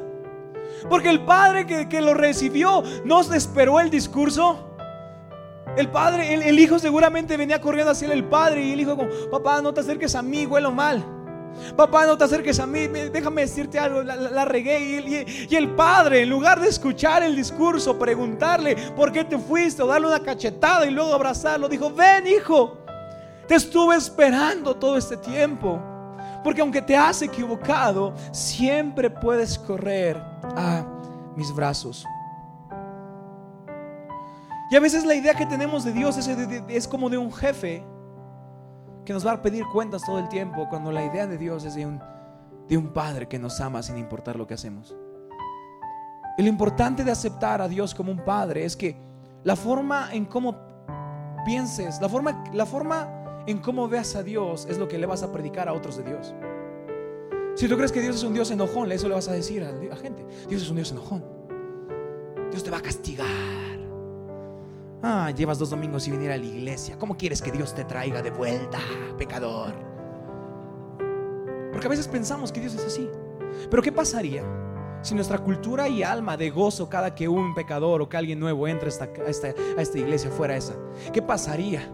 Porque 0.90 1.10
el 1.10 1.26
Padre 1.26 1.66
que, 1.66 2.02
lo 2.02 2.14
recibió 2.14 2.84
no 3.04 3.22
esperó 3.22 3.80
el 3.80 3.90
discurso. 3.90 4.72
El 5.78 5.90
padre, 5.90 6.34
el, 6.34 6.58
hijo 6.58 6.80
seguramente 6.80 7.36
venía 7.36 7.60
corriendo 7.60 7.92
hacia 7.92 8.14
el 8.14 8.24
padre 8.24 8.64
y 8.64 8.72
el 8.72 8.80
hijo 8.80 8.96
como, 8.96 9.10
papá, 9.30 9.62
no 9.62 9.74
te 9.74 9.82
acerques 9.82 10.16
a 10.16 10.22
mí, 10.22 10.46
huelo 10.46 10.72
mal. 10.72 11.04
Papá, 11.76 12.06
no 12.06 12.18
te 12.18 12.24
acerques 12.24 12.60
a 12.60 12.66
mí, 12.66 12.88
déjame 12.88 13.42
decirte 13.42 13.78
algo, 13.80 14.02
la, 14.04 14.46
regué. 14.46 15.26
Y, 15.50 15.56
el 15.56 15.72
padre, 15.72 16.22
en 16.22 16.30
lugar 16.30 16.62
de 16.62 16.70
escuchar 16.70 17.24
el 17.24 17.36
discurso, 17.36 17.98
preguntarle 17.98 18.76
por 18.96 19.12
qué 19.12 19.26
te 19.26 19.38
fuiste 19.38 19.82
o 19.82 19.88
darle 19.88 20.08
una 20.08 20.22
cachetada 20.22 20.86
y 20.86 20.92
luego 20.92 21.14
abrazarlo, 21.14 21.68
dijo, 21.68 21.92
ven 21.92 22.28
hijo, 22.28 22.78
te 23.48 23.56
estuve 23.56 23.96
esperando 23.96 24.76
todo 24.76 24.98
este 24.98 25.18
tiempo. 25.18 25.95
Porque 26.46 26.62
aunque 26.62 26.80
te 26.80 26.96
has 26.96 27.24
equivocado, 27.24 28.14
siempre 28.32 29.10
puedes 29.10 29.58
correr 29.58 30.16
a 30.56 30.86
mis 31.36 31.52
brazos. 31.52 32.06
Y 34.70 34.76
a 34.76 34.80
veces 34.80 35.06
la 35.06 35.16
idea 35.16 35.34
que 35.34 35.48
tenemos 35.48 35.84
de 35.84 35.92
Dios 35.92 36.18
es, 36.18 36.28
es 36.28 36.88
como 36.88 37.10
de 37.10 37.18
un 37.18 37.34
jefe 37.34 37.84
que 39.04 39.12
nos 39.12 39.26
va 39.26 39.32
a 39.32 39.42
pedir 39.42 39.66
cuentas 39.74 40.04
todo 40.06 40.20
el 40.20 40.30
tiempo, 40.30 40.70
cuando 40.70 40.92
la 40.92 41.04
idea 41.04 41.26
de 41.26 41.40
Dios 41.40 41.66
es 41.66 41.74
de 41.74 41.88
un, 41.88 42.00
de 42.68 42.78
un 42.78 42.94
Padre 42.94 43.28
que 43.28 43.40
nos 43.40 43.60
ama 43.60 43.82
sin 43.82 43.98
importar 43.98 44.36
lo 44.36 44.46
que 44.46 44.54
hacemos. 44.54 44.96
Y 46.38 46.44
lo 46.44 46.48
importante 46.48 47.04
de 47.04 47.10
aceptar 47.10 47.60
a 47.60 47.68
Dios 47.68 47.96
como 47.96 48.12
un 48.12 48.24
Padre 48.24 48.66
es 48.66 48.76
que 48.76 48.96
la 49.44 49.56
forma 49.56 50.10
en 50.14 50.26
cómo 50.26 50.56
pienses, 51.44 52.00
la 52.00 52.08
forma, 52.08 52.44
la 52.54 52.68
forma 52.68 53.25
en 53.48 53.60
cómo 53.60 53.88
veas 53.88 54.16
a 54.16 54.24
Dios 54.24 54.66
es 54.70 54.78
lo 54.78 54.88
que 54.88 54.98
le 54.98 55.06
vas 55.06 55.24
a 55.24 55.32
predicar 55.32 55.70
a 55.70 55.74
otros 55.74 55.98
de 55.98 56.04
Dios. 56.04 56.34
Si 57.56 57.70
tú 57.70 57.78
crees 57.78 57.92
que 57.92 58.02
Dios 58.02 58.18
es 58.18 58.24
un 58.24 58.34
Dios 58.34 58.52
enojón, 58.52 58.92
eso 58.92 59.08
le 59.08 59.16
vas 59.16 59.30
a 59.30 59.32
decir 59.32 59.64
a 59.64 59.72
la 59.72 59.96
gente. 59.96 60.26
Dios 60.50 60.62
es 60.62 60.70
un 60.70 60.76
Dios 60.76 60.92
enojón. 60.92 61.24
Dios 62.52 62.64
te 62.64 62.70
va 62.70 62.78
a 62.78 62.82
castigar. 62.82 63.28
Ah, 65.02 65.32
llevas 65.32 65.60
dos 65.60 65.70
domingos 65.70 66.04
sin 66.04 66.16
venir 66.16 66.32
a 66.32 66.38
la 66.38 66.44
iglesia. 66.44 66.98
¿Cómo 66.98 67.16
quieres 67.16 67.42
que 67.42 67.52
Dios 67.52 67.74
te 67.74 67.86
traiga 67.86 68.22
de 68.22 68.32
vuelta, 68.32 68.80
pecador? 69.18 69.74
Porque 71.72 71.88
a 71.88 71.90
veces 71.90 72.08
pensamos 72.08 72.52
que 72.52 72.60
Dios 72.60 72.74
es 72.74 72.86
así. 72.86 73.10
Pero 73.70 73.82
¿qué 73.82 73.92
pasaría 73.92 74.44
si 75.02 75.14
nuestra 75.14 75.38
cultura 75.38 75.88
y 75.88 76.04
alma 76.04 76.36
de 76.36 76.50
gozo 76.50 76.90
cada 76.90 77.14
que 77.14 77.28
un 77.28 77.54
pecador 77.54 78.02
o 78.02 78.10
que 78.10 78.18
alguien 78.18 78.40
nuevo 78.40 78.68
esta, 78.68 79.06
a 79.06 79.82
esta 79.82 79.98
iglesia 79.98 80.30
fuera 80.32 80.58
esa? 80.58 80.76
¿Qué 81.14 81.22
pasaría? 81.22 81.88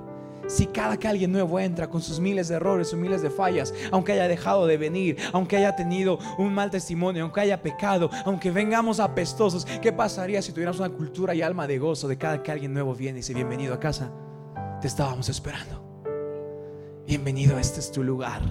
Si 0.48 0.68
cada 0.68 0.98
que 0.98 1.08
alguien 1.08 1.32
nuevo 1.32 1.60
entra 1.60 1.90
con 1.90 2.02
sus 2.02 2.20
miles 2.20 2.48
de 2.48 2.56
errores, 2.56 2.90
sus 2.90 3.00
miles 3.00 3.22
de 3.22 3.30
fallas, 3.30 3.74
aunque 3.92 4.14
haya 4.14 4.28
dejado 4.28 4.68
de 4.68 4.78
venir, 4.78 5.18
aunque 5.34 5.58
haya 5.58 5.76
tenido 5.76 6.20
un 6.38 6.54
mal 6.54 6.70
testimonio, 6.72 7.24
aunque 7.24 7.42
haya 7.42 7.62
pecado, 7.62 8.10
aunque 8.26 8.52
vengamos 8.52 9.00
apestosos, 9.00 9.66
¿qué 9.82 9.92
pasaría 9.92 10.42
si 10.42 10.52
tuviéramos 10.52 10.80
una 10.80 10.90
cultura 10.90 11.34
y 11.36 11.42
alma 11.42 11.68
de 11.68 11.80
gozo 11.80 12.08
de 12.08 12.18
cada 12.18 12.44
que 12.44 12.52
alguien 12.52 12.74
nuevo 12.74 12.96
viene 12.96 13.20
y 13.20 13.22
dice 13.22 13.34
bienvenido 13.34 13.74
a 13.74 13.80
casa? 13.80 14.12
Te 14.82 14.88
estábamos 14.88 15.30
esperando. 15.30 15.82
Bienvenido, 17.06 17.58
este 17.58 17.80
es 17.80 17.92
tu 17.92 18.04
lugar. 18.04 18.42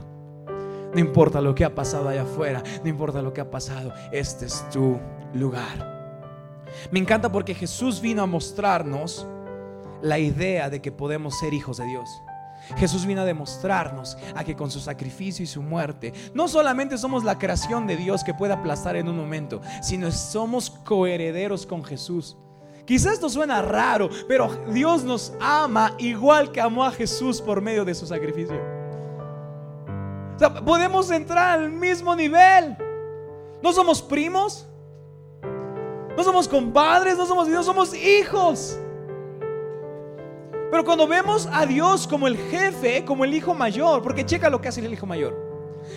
No 0.93 0.99
importa 0.99 1.41
lo 1.41 1.55
que 1.55 1.65
ha 1.65 1.75
pasado 1.75 2.09
allá 2.09 2.23
afuera, 2.23 2.63
no 2.83 2.89
importa 2.89 3.23
lo 3.23 3.33
que 3.33 3.41
ha 3.41 3.51
pasado, 3.51 3.93
este 4.13 4.47
es 4.47 4.69
tu 4.71 4.99
lugar. 5.35 6.01
Me 6.91 6.99
encanta 6.99 7.31
porque 7.31 7.55
Jesús 7.55 8.01
vino 8.01 8.23
a 8.23 8.27
mostrarnos 8.27 9.27
la 10.03 10.19
idea 10.19 10.71
de 10.71 10.81
que 10.81 10.93
podemos 10.93 11.39
ser 11.39 11.55
hijos 11.55 11.79
de 11.79 11.87
Dios. 11.87 12.09
Jesús 12.77 13.07
vino 13.07 13.23
a 13.23 13.25
demostrarnos 13.25 14.17
a 14.35 14.45
que 14.45 14.55
con 14.55 14.71
su 14.71 14.81
sacrificio 14.81 15.43
y 15.43 15.47
su 15.47 15.63
muerte 15.63 16.13
no 16.35 16.49
solamente 16.49 16.99
somos 16.99 17.25
la 17.25 17.39
creación 17.39 17.87
de 17.87 17.97
Dios 17.97 18.23
que 18.23 18.35
puede 18.35 18.53
aplastar 18.53 18.97
en 18.97 19.09
un 19.09 19.17
momento, 19.17 19.61
sino 19.83 20.11
somos 20.13 20.71
coherederos 20.71 21.67
con 21.67 21.85
Jesús. 21.85 22.37
Quizás 22.85 23.15
esto 23.15 23.29
suena 23.29 23.63
raro, 23.63 24.09
pero 24.27 24.49
Dios 24.73 25.05
nos 25.05 25.33
ama 25.41 25.95
igual 25.99 26.51
que 26.51 26.61
amó 26.61 26.85
a 26.85 26.91
Jesús 26.91 27.41
por 27.41 27.61
medio 27.61 27.85
de 27.85 27.95
su 27.95 28.07
sacrificio. 28.07 28.61
podemos 30.65 31.11
entrar 31.11 31.61
al 31.61 31.71
mismo 31.71 32.17
nivel. 32.17 32.77
No 33.63 33.73
somos 33.73 34.01
primos, 34.01 34.67
no 36.17 36.25
somos 36.25 36.49
compadres, 36.49 37.17
no 37.17 37.27
somos, 37.27 37.47
no 37.49 37.63
somos 37.63 37.95
hijos. 37.95 38.79
Pero 40.71 40.85
cuando 40.85 41.07
vemos 41.09 41.49
a 41.53 41.67
Dios 41.67 42.07
como 42.07 42.29
el 42.29 42.37
jefe, 42.37 43.05
como 43.05 43.25
el 43.25 43.35
hijo 43.35 43.55
mayor, 43.55 44.03
porque 44.03 44.25
checa 44.25 44.49
lo 44.49 44.61
que 44.61 44.69
hace 44.69 44.85
el 44.85 44.93
hijo 44.93 45.07
mayor. 45.07 45.51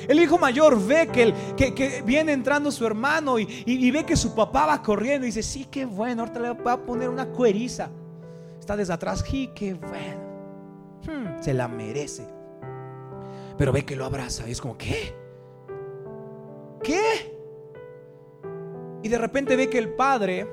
El 0.07 0.19
hijo 0.19 0.39
mayor 0.39 0.83
ve 0.83 1.07
que, 1.07 2.01
viene 2.03 2.33
entrando 2.33 2.71
su 2.71 2.85
hermano 2.85 3.37
y, 3.37 3.91
ve 3.91 4.05
que 4.05 4.15
su 4.15 4.33
papá 4.33 4.65
va 4.65 4.81
corriendo 4.81 5.25
y 5.25 5.29
dice, 5.29 5.43
sí, 5.43 5.67
qué 5.69 5.85
bueno, 5.85 6.23
ahorita 6.23 6.39
le 6.39 6.53
va 6.53 6.71
a 6.73 6.77
poner 6.77 7.09
una 7.09 7.27
cueriza. 7.27 7.89
Está 8.59 8.75
desde 8.75 8.93
atrás, 8.93 9.23
sí, 9.27 9.51
qué 9.53 9.75
bueno. 9.75 10.23
Hmm, 11.05 11.43
se 11.43 11.53
la 11.53 11.67
merece. 11.67 12.25
Pero 13.57 13.71
ve 13.71 13.85
que 13.85 13.95
lo 13.95 14.05
abraza 14.05 14.47
y 14.47 14.51
es 14.51 14.61
como, 14.61 14.77
¿qué? 14.77 15.13
¿Qué? 16.81 17.31
Y 19.03 19.09
de 19.09 19.17
repente 19.17 19.55
ve 19.55 19.69
que 19.69 19.77
el 19.77 19.89
padre 19.89 20.47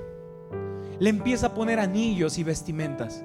le 0.98 1.08
empieza 1.08 1.46
a 1.46 1.54
poner 1.54 1.80
anillos 1.80 2.36
y 2.36 2.44
vestimentas 2.44 3.24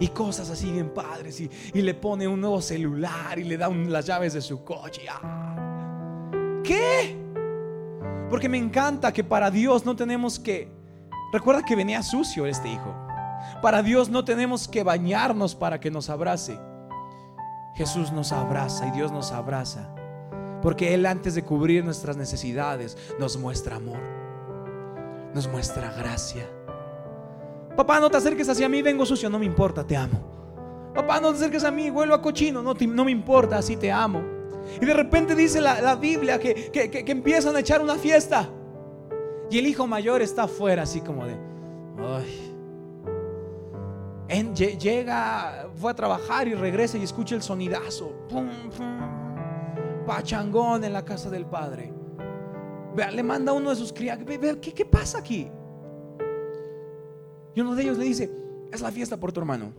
y 0.00 0.08
cosas 0.08 0.50
así 0.50 0.72
bien 0.72 0.92
padres. 0.92 1.40
Y, 1.40 1.82
le 1.82 1.94
pone 1.94 2.26
un 2.26 2.40
nuevo 2.40 2.60
celular 2.60 3.38
y 3.38 3.44
le 3.44 3.56
da 3.56 3.68
las 3.68 4.06
llaves 4.06 4.32
de 4.32 4.40
su 4.40 4.64
coche. 4.64 5.02
Ah. 5.08 5.54
¿Qué? 6.64 7.16
Porque 8.28 8.48
me 8.48 8.58
encanta 8.58 9.12
que 9.12 9.22
para 9.22 9.50
Dios 9.50 9.84
no 9.84 9.94
tenemos 9.94 10.40
que... 10.40 10.72
Recuerda 11.32 11.62
que 11.62 11.76
venía 11.76 12.02
sucio 12.02 12.46
este 12.46 12.68
hijo. 12.68 12.94
Para 13.62 13.82
Dios 13.82 14.08
no 14.08 14.24
tenemos 14.24 14.66
que 14.66 14.82
bañarnos 14.82 15.54
para 15.54 15.78
que 15.78 15.90
nos 15.90 16.08
abrace. 16.08 16.58
Jesús 17.74 18.10
nos 18.10 18.32
abraza 18.32 18.86
y 18.88 18.90
Dios 18.92 19.12
nos 19.12 19.32
abraza. 19.32 19.94
Porque 20.62 20.94
Él 20.94 21.06
antes 21.06 21.34
de 21.34 21.44
cubrir 21.44 21.84
nuestras 21.84 22.16
necesidades 22.16 22.96
nos 23.18 23.36
muestra 23.36 23.76
amor. 23.76 24.00
Nos 25.34 25.46
muestra 25.46 25.92
gracia 25.92 26.46
Papá, 27.80 27.98
no 27.98 28.10
te 28.10 28.18
acerques 28.18 28.46
hacia 28.46 28.68
mí, 28.68 28.82
vengo 28.82 29.06
sucio, 29.06 29.30
no 29.30 29.38
me 29.38 29.46
importa, 29.46 29.86
te 29.86 29.96
amo. 29.96 30.92
Papá, 30.94 31.18
no 31.18 31.30
te 31.30 31.36
acerques 31.36 31.64
a 31.64 31.70
mí, 31.70 31.88
vuelvo 31.88 32.14
a 32.14 32.20
cochino, 32.20 32.60
no, 32.60 32.74
no 32.74 33.04
me 33.06 33.10
importa, 33.10 33.56
así 33.56 33.74
te 33.74 33.90
amo. 33.90 34.22
Y 34.78 34.84
de 34.84 34.92
repente 34.92 35.34
dice 35.34 35.62
la, 35.62 35.96
Biblia 35.96 36.38
que, 36.38 36.70
que, 36.70 37.10
empiezan 37.10 37.56
a 37.56 37.60
echar 37.60 37.80
una 37.80 37.94
fiesta. 37.94 38.50
Y 39.50 39.58
el 39.58 39.66
hijo 39.66 39.86
mayor 39.86 40.20
está 40.20 40.42
afuera, 40.42 40.82
así 40.82 41.00
como 41.00 41.24
de, 41.24 41.38
ay. 44.28 44.44
llega, 44.78 45.70
fue 45.74 45.92
a 45.92 45.94
trabajar 45.94 46.48
y 46.48 46.54
regresa 46.54 46.98
y 46.98 47.02
escucha 47.02 47.34
el 47.34 47.40
sonidazo. 47.40 48.12
Pum, 48.28 48.46
Pachangón 50.06 50.84
en 50.84 50.92
la 50.92 51.02
casa 51.02 51.30
del 51.30 51.46
padre. 51.46 51.94
Le 53.10 53.22
manda 53.22 53.54
uno 53.54 53.70
de 53.70 53.76
sus 53.76 53.90
criados. 53.90 54.22
¿qué, 54.60 54.74
¿Qué 54.74 54.84
pasa 54.84 55.16
aquí? 55.20 55.50
Y 57.54 57.60
uno 57.60 57.74
de 57.74 57.82
ellos 57.82 57.98
le 57.98 58.04
dice, 58.04 58.30
es 58.72 58.80
la 58.80 58.90
fiesta 58.90 59.18
por 59.18 59.32
tu 59.32 59.40
hermano. 59.40 59.72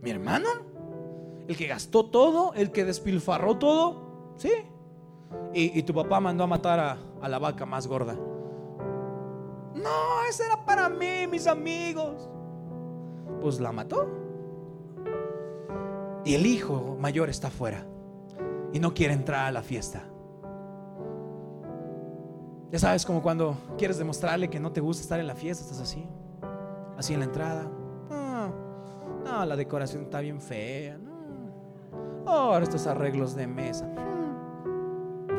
¿Mi 0.00 0.10
hermano? 0.10 0.48
¿El 1.48 1.56
que 1.56 1.66
gastó 1.66 2.06
todo? 2.06 2.54
¿El 2.54 2.70
que 2.70 2.84
despilfarró 2.84 3.58
todo? 3.58 4.34
Sí. 4.36 4.52
Y, 5.52 5.82
tu 5.82 5.92
papá 5.92 6.20
mandó 6.20 6.44
a 6.44 6.46
matar 6.46 6.78
a, 7.20 7.28
la 7.28 7.38
vaca 7.38 7.66
más 7.66 7.86
gorda. 7.86 8.14
No, 9.74 10.24
esa 10.28 10.46
era 10.46 10.64
para 10.64 10.88
mí, 10.88 11.26
mis 11.28 11.46
amigos. 11.46 12.28
Pues 13.40 13.60
la 13.60 13.72
mató. 13.72 14.08
Y 16.24 16.34
el 16.34 16.46
hijo 16.46 16.96
mayor 17.00 17.30
está 17.30 17.48
afuera 17.48 17.84
y 18.72 18.78
no 18.78 18.94
quiere 18.94 19.14
entrar 19.14 19.46
a 19.46 19.52
la 19.52 19.62
fiesta. 19.62 20.04
Ya 22.70 22.78
sabes, 22.78 23.04
como 23.04 23.20
cuando 23.20 23.56
quieres 23.76 23.98
demostrarle 23.98 24.48
que 24.48 24.60
no 24.60 24.70
te 24.70 24.80
gusta 24.80 25.02
estar 25.02 25.18
en 25.18 25.26
la 25.26 25.34
fiesta, 25.34 25.64
estás 25.64 25.80
así, 25.80 26.06
así 26.96 27.14
en 27.14 27.20
la 27.20 27.26
entrada. 27.26 27.68
No, 28.08 28.54
no, 29.24 29.44
la 29.44 29.56
decoración 29.56 30.04
está 30.04 30.20
bien 30.20 30.40
fea. 30.40 30.96
No. 30.96 32.30
Ahora 32.30 32.62
estos 32.62 32.86
arreglos 32.86 33.34
de 33.34 33.48
mesa. 33.48 33.92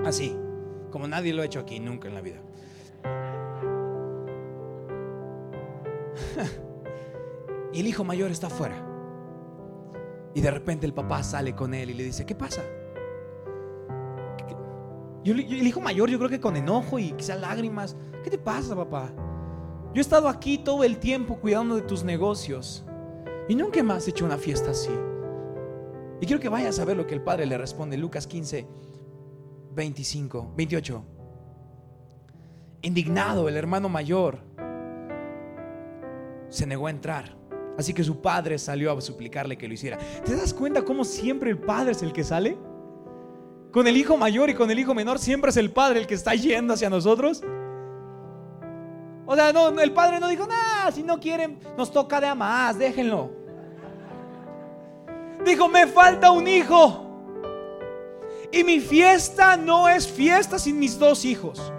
Así, 0.05 0.37
como 0.91 1.07
nadie 1.07 1.33
lo 1.33 1.41
ha 1.41 1.45
hecho 1.45 1.61
aquí 1.61 1.79
nunca 1.79 2.09
en 2.09 2.15
la 2.15 2.21
vida. 2.21 2.41
y 7.73 7.79
el 7.79 7.87
hijo 7.87 8.03
mayor 8.03 8.29
está 8.29 8.47
afuera. 8.47 8.75
Y 10.33 10.41
de 10.41 10.51
repente 10.51 10.85
el 10.85 10.93
papá 10.93 11.23
sale 11.23 11.55
con 11.55 11.73
él 11.73 11.91
y 11.91 11.93
le 11.93 12.03
dice, 12.03 12.25
¿qué 12.25 12.35
pasa? 12.35 12.61
Yo, 15.23 15.33
el 15.33 15.67
hijo 15.67 15.81
mayor 15.81 16.09
yo 16.09 16.17
creo 16.17 16.29
que 16.29 16.39
con 16.39 16.55
enojo 16.55 16.97
y 16.97 17.11
quizá 17.11 17.35
lágrimas, 17.35 17.95
¿qué 18.23 18.29
te 18.29 18.37
pasa 18.37 18.75
papá? 18.75 19.13
Yo 19.93 19.99
he 19.99 20.01
estado 20.01 20.29
aquí 20.29 20.57
todo 20.57 20.83
el 20.83 20.97
tiempo 20.97 21.37
cuidando 21.37 21.75
de 21.75 21.81
tus 21.81 22.03
negocios 22.03 22.85
y 23.47 23.55
nunca 23.55 23.83
me 23.83 23.93
has 23.93 24.07
hecho 24.07 24.25
una 24.25 24.37
fiesta 24.37 24.71
así. 24.71 24.91
Y 26.21 26.25
quiero 26.25 26.39
que 26.39 26.49
vayas 26.49 26.79
a 26.79 26.85
ver 26.85 26.95
lo 26.95 27.05
que 27.05 27.15
el 27.15 27.21
padre 27.21 27.45
le 27.45 27.57
responde, 27.57 27.97
Lucas 27.97 28.25
15, 28.27 28.65
25, 29.73 30.53
28. 30.55 31.05
Indignado, 32.83 33.49
el 33.49 33.57
hermano 33.57 33.89
mayor 33.89 34.39
se 36.49 36.65
negó 36.65 36.87
a 36.87 36.91
entrar. 36.91 37.37
Así 37.77 37.93
que 37.93 38.03
su 38.03 38.21
padre 38.21 38.59
salió 38.59 38.91
a 38.95 39.01
suplicarle 39.01 39.57
que 39.57 39.67
lo 39.67 39.73
hiciera. 39.73 39.97
¿Te 39.97 40.35
das 40.35 40.53
cuenta 40.53 40.83
cómo 40.83 41.03
siempre 41.03 41.49
el 41.49 41.57
padre 41.57 41.91
es 41.91 42.03
el 42.03 42.13
que 42.13 42.23
sale? 42.23 42.57
Con 43.71 43.87
el 43.87 43.95
hijo 43.95 44.17
mayor 44.17 44.49
y 44.49 44.53
con 44.53 44.69
el 44.69 44.79
hijo 44.79 44.93
menor 44.93 45.17
siempre 45.17 45.49
es 45.49 45.57
el 45.57 45.71
padre 45.71 45.99
el 45.99 46.07
que 46.07 46.13
está 46.13 46.35
yendo 46.35 46.73
hacia 46.73 46.89
nosotros. 46.89 47.41
O 49.25 49.35
sea, 49.35 49.53
no, 49.53 49.69
el 49.79 49.93
padre 49.93 50.19
no 50.19 50.27
dijo, 50.27 50.45
nada, 50.45 50.91
si 50.91 51.03
no 51.03 51.19
quieren, 51.19 51.57
nos 51.77 51.91
toca 51.91 52.19
de 52.19 52.27
a 52.27 52.35
más, 52.35 52.77
déjenlo. 52.77 53.29
Dijo, 55.45 55.69
me 55.69 55.87
falta 55.87 56.31
un 56.31 56.47
hijo. 56.47 57.07
Y 58.51 58.65
mi 58.65 58.81
fiesta 58.81 59.55
no 59.55 59.87
es 59.87 60.05
fiesta 60.05 60.59
sin 60.59 60.77
mis 60.77 60.99
dos 60.99 61.23
hijos. 61.23 61.71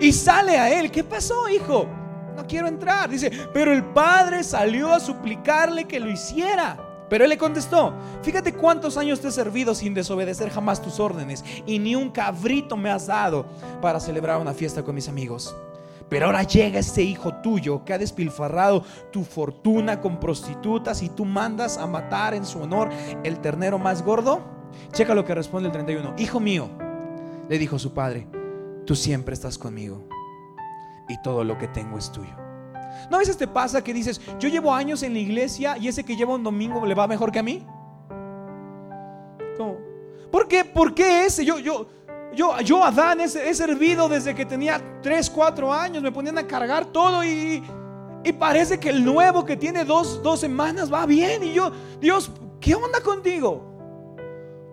Y 0.00 0.12
sale 0.12 0.58
a 0.58 0.70
él, 0.80 0.90
¿qué 0.90 1.04
pasó, 1.04 1.48
hijo? 1.50 1.86
No 2.34 2.46
quiero 2.46 2.66
entrar. 2.66 3.10
Dice, 3.10 3.30
pero 3.52 3.72
el 3.72 3.84
padre 3.84 4.42
salió 4.42 4.92
a 4.92 5.00
suplicarle 5.00 5.84
que 5.84 6.00
lo 6.00 6.08
hiciera. 6.08 6.78
Pero 7.14 7.26
él 7.26 7.30
le 7.30 7.38
contestó, 7.38 7.94
fíjate 8.24 8.54
cuántos 8.54 8.96
años 8.96 9.20
te 9.20 9.28
he 9.28 9.30
servido 9.30 9.76
sin 9.76 9.94
desobedecer 9.94 10.50
jamás 10.50 10.82
tus 10.82 10.98
órdenes 10.98 11.44
y 11.64 11.78
ni 11.78 11.94
un 11.94 12.10
cabrito 12.10 12.76
me 12.76 12.90
has 12.90 13.06
dado 13.06 13.46
para 13.80 14.00
celebrar 14.00 14.40
una 14.40 14.52
fiesta 14.52 14.82
con 14.82 14.96
mis 14.96 15.08
amigos. 15.08 15.54
Pero 16.08 16.26
ahora 16.26 16.42
llega 16.42 16.80
este 16.80 17.02
hijo 17.02 17.34
tuyo 17.34 17.84
que 17.84 17.92
ha 17.92 17.98
despilfarrado 17.98 18.82
tu 19.12 19.22
fortuna 19.22 20.00
con 20.00 20.18
prostitutas 20.18 21.04
y 21.04 21.08
tú 21.08 21.24
mandas 21.24 21.78
a 21.78 21.86
matar 21.86 22.34
en 22.34 22.44
su 22.44 22.60
honor 22.60 22.90
el 23.22 23.38
ternero 23.38 23.78
más 23.78 24.02
gordo. 24.02 24.40
Checa 24.90 25.14
lo 25.14 25.24
que 25.24 25.36
responde 25.36 25.68
el 25.68 25.72
31. 25.72 26.14
Hijo 26.18 26.40
mío, 26.40 26.68
le 27.48 27.60
dijo 27.60 27.78
su 27.78 27.94
padre, 27.94 28.26
tú 28.86 28.96
siempre 28.96 29.34
estás 29.34 29.56
conmigo 29.56 30.02
y 31.08 31.22
todo 31.22 31.44
lo 31.44 31.56
que 31.58 31.68
tengo 31.68 31.96
es 31.96 32.10
tuyo. 32.10 32.43
¿No 33.10 33.16
a 33.16 33.20
veces 33.20 33.36
te 33.36 33.46
pasa 33.46 33.82
que 33.82 33.92
dices, 33.92 34.20
yo 34.38 34.48
llevo 34.48 34.72
años 34.72 35.02
en 35.02 35.12
la 35.12 35.18
iglesia 35.18 35.76
y 35.78 35.88
ese 35.88 36.04
que 36.04 36.16
lleva 36.16 36.34
un 36.34 36.42
domingo 36.42 36.84
le 36.86 36.94
va 36.94 37.06
mejor 37.06 37.30
que 37.32 37.38
a 37.38 37.42
mí? 37.42 37.66
¿Cómo? 39.56 39.76
¿Por 40.30 40.48
qué? 40.48 40.64
¿Por 40.64 40.94
qué 40.94 41.26
ese? 41.26 41.44
Yo, 41.44 41.58
yo, 41.58 41.86
yo, 42.34 42.58
yo 42.60 42.82
Adán, 42.82 43.20
he, 43.20 43.24
he 43.24 43.54
servido 43.54 44.08
desde 44.08 44.34
que 44.34 44.44
tenía 44.44 44.80
3, 45.02 45.30
4 45.30 45.72
años, 45.72 46.02
me 46.02 46.10
ponían 46.10 46.38
a 46.38 46.46
cargar 46.46 46.86
todo 46.86 47.24
y, 47.24 47.62
y 48.24 48.32
parece 48.32 48.80
que 48.80 48.88
el 48.88 49.04
nuevo 49.04 49.44
que 49.44 49.56
tiene 49.56 49.84
dos, 49.84 50.22
dos 50.22 50.40
semanas 50.40 50.92
va 50.92 51.06
bien. 51.06 51.44
Y 51.44 51.52
yo, 51.52 51.70
Dios, 52.00 52.30
¿qué 52.60 52.74
onda 52.74 53.00
contigo? 53.00 53.74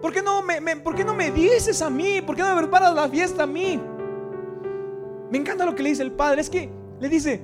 ¿Por 0.01 0.11
qué, 0.11 0.23
no 0.23 0.41
me, 0.41 0.59
¿Por 0.77 0.95
qué 0.95 1.03
no 1.03 1.13
me 1.13 1.29
dices 1.29 1.81
a 1.81 1.89
mí? 1.89 2.21
¿Por 2.21 2.35
qué 2.35 2.41
no 2.41 2.55
me 2.55 2.61
preparas 2.61 2.95
la 2.95 3.07
fiesta 3.07 3.43
a 3.43 3.47
mí? 3.47 3.79
Me 5.29 5.37
encanta 5.37 5.65
lo 5.65 5.75
que 5.75 5.83
le 5.83 5.89
dice 5.89 6.01
el 6.01 6.11
padre. 6.11 6.41
Es 6.41 6.49
que 6.49 6.71
le 6.99 7.07
dice, 7.07 7.43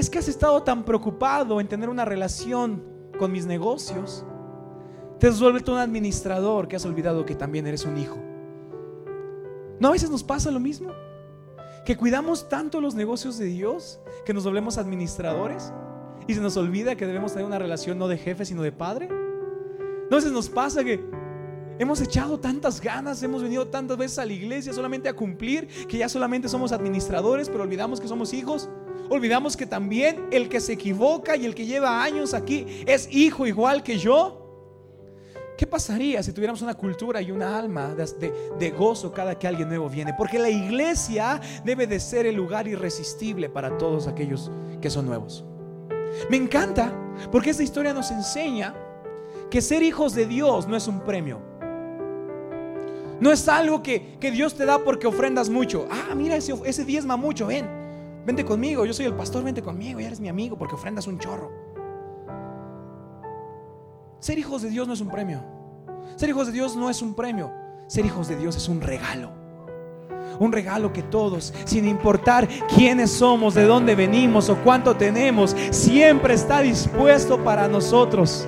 es 0.00 0.08
que 0.08 0.18
has 0.18 0.28
estado 0.28 0.62
tan 0.62 0.82
preocupado 0.82 1.60
en 1.60 1.68
tener 1.68 1.90
una 1.90 2.06
relación 2.06 2.82
con 3.18 3.30
mis 3.30 3.44
negocios. 3.44 4.24
Te 5.18 5.28
has 5.28 5.38
vuelto 5.38 5.72
un 5.72 5.78
administrador 5.78 6.66
que 6.66 6.76
has 6.76 6.86
olvidado 6.86 7.26
que 7.26 7.34
también 7.34 7.66
eres 7.66 7.84
un 7.84 7.98
hijo. 7.98 8.18
¿No 9.78 9.88
a 9.88 9.90
veces 9.92 10.10
nos 10.10 10.24
pasa 10.24 10.50
lo 10.50 10.58
mismo? 10.58 10.90
Que 11.84 11.98
cuidamos 11.98 12.48
tanto 12.48 12.80
los 12.80 12.94
negocios 12.94 13.36
de 13.36 13.44
Dios 13.44 14.00
que 14.24 14.32
nos 14.32 14.44
volvemos 14.44 14.78
administradores 14.78 15.70
y 16.26 16.34
se 16.34 16.40
nos 16.40 16.56
olvida 16.56 16.96
que 16.96 17.06
debemos 17.06 17.32
tener 17.32 17.46
una 17.46 17.58
relación 17.58 17.98
no 17.98 18.08
de 18.08 18.16
jefe 18.16 18.46
sino 18.46 18.62
de 18.62 18.72
padre. 18.72 19.06
¿No 19.08 20.16
a 20.16 20.16
veces 20.16 20.32
nos 20.32 20.48
pasa 20.48 20.82
que 20.82 21.04
hemos 21.78 22.00
echado 22.00 22.40
tantas 22.40 22.80
ganas, 22.80 23.22
hemos 23.22 23.42
venido 23.42 23.68
tantas 23.68 23.98
veces 23.98 24.18
a 24.18 24.24
la 24.24 24.32
iglesia 24.32 24.72
solamente 24.72 25.10
a 25.10 25.14
cumplir 25.14 25.66
que 25.86 25.98
ya 25.98 26.08
solamente 26.08 26.48
somos 26.48 26.72
administradores, 26.72 27.50
pero 27.50 27.64
olvidamos 27.64 28.00
que 28.00 28.08
somos 28.08 28.32
hijos? 28.32 28.70
Olvidamos 29.10 29.56
que 29.56 29.66
también 29.66 30.28
el 30.30 30.48
que 30.48 30.60
se 30.60 30.74
equivoca 30.74 31.36
y 31.36 31.44
el 31.44 31.52
que 31.52 31.66
lleva 31.66 32.00
años 32.00 32.32
aquí 32.32 32.84
es 32.86 33.08
hijo 33.10 33.44
igual 33.44 33.82
que 33.82 33.98
yo. 33.98 34.36
¿Qué 35.58 35.66
pasaría 35.66 36.22
si 36.22 36.32
tuviéramos 36.32 36.62
una 36.62 36.74
cultura 36.74 37.20
y 37.20 37.32
una 37.32 37.58
alma 37.58 37.92
de, 37.92 38.70
gozo 38.70 39.12
cada 39.12 39.36
que 39.36 39.48
alguien 39.48 39.68
nuevo 39.68 39.90
viene? 39.90 40.14
Porque 40.16 40.38
la 40.38 40.48
iglesia 40.48 41.40
debe 41.64 41.88
de 41.88 41.98
ser 41.98 42.24
el 42.24 42.36
lugar 42.36 42.68
irresistible 42.68 43.50
para 43.50 43.76
todos 43.76 44.06
aquellos 44.06 44.48
que 44.80 44.88
son 44.88 45.06
nuevos. 45.06 45.44
Me 46.30 46.36
encanta 46.36 46.92
porque 47.32 47.50
esta 47.50 47.64
historia 47.64 47.92
nos 47.92 48.12
enseña 48.12 48.74
que 49.50 49.60
ser 49.60 49.82
hijos 49.82 50.14
de 50.14 50.24
Dios 50.26 50.68
no 50.68 50.76
es 50.76 50.86
un 50.86 51.00
premio. 51.00 51.40
No 53.18 53.32
es 53.32 53.48
algo 53.48 53.82
que, 53.82 54.16
Dios 54.20 54.54
te 54.54 54.64
da 54.64 54.78
porque 54.78 55.08
ofrendas 55.08 55.50
mucho. 55.50 55.88
Ah, 55.90 56.14
mira, 56.14 56.36
ese, 56.36 56.54
ese 56.64 56.84
diezma 56.84 57.16
mucho, 57.16 57.48
ven. 57.48 57.79
Vente 58.26 58.44
conmigo, 58.44 58.84
yo 58.84 58.92
soy 58.92 59.06
el 59.06 59.14
pastor, 59.14 59.42
vente 59.42 59.62
conmigo, 59.62 60.00
ya 60.00 60.08
eres 60.08 60.20
mi 60.20 60.28
amigo 60.28 60.56
porque 60.56 60.74
ofrendas 60.74 61.06
un 61.06 61.18
chorro. 61.18 61.50
Ser 64.18 64.38
hijos 64.38 64.60
de 64.62 64.68
Dios 64.68 64.86
no 64.86 64.92
es 64.92 65.00
un 65.00 65.08
premio. 65.08 65.42
Ser 66.16 66.28
hijos 66.28 66.46
de 66.46 66.52
Dios 66.52 66.76
no 66.76 66.90
es 66.90 67.00
un 67.00 67.14
premio. 67.14 67.50
Ser 67.86 68.04
hijos 68.04 68.28
de 68.28 68.36
Dios 68.36 68.56
es 68.56 68.68
un 68.68 68.82
regalo. 68.82 69.32
Un 70.38 70.52
regalo 70.52 70.92
que 70.92 71.02
todos, 71.02 71.52
sin 71.64 71.88
importar 71.88 72.46
quiénes 72.74 73.10
somos, 73.10 73.54
de 73.54 73.64
dónde 73.64 73.94
venimos 73.94 74.48
o 74.48 74.56
cuánto 74.56 74.96
tenemos, 74.96 75.56
siempre 75.70 76.34
está 76.34 76.60
dispuesto 76.60 77.42
para 77.42 77.68
nosotros. 77.68 78.46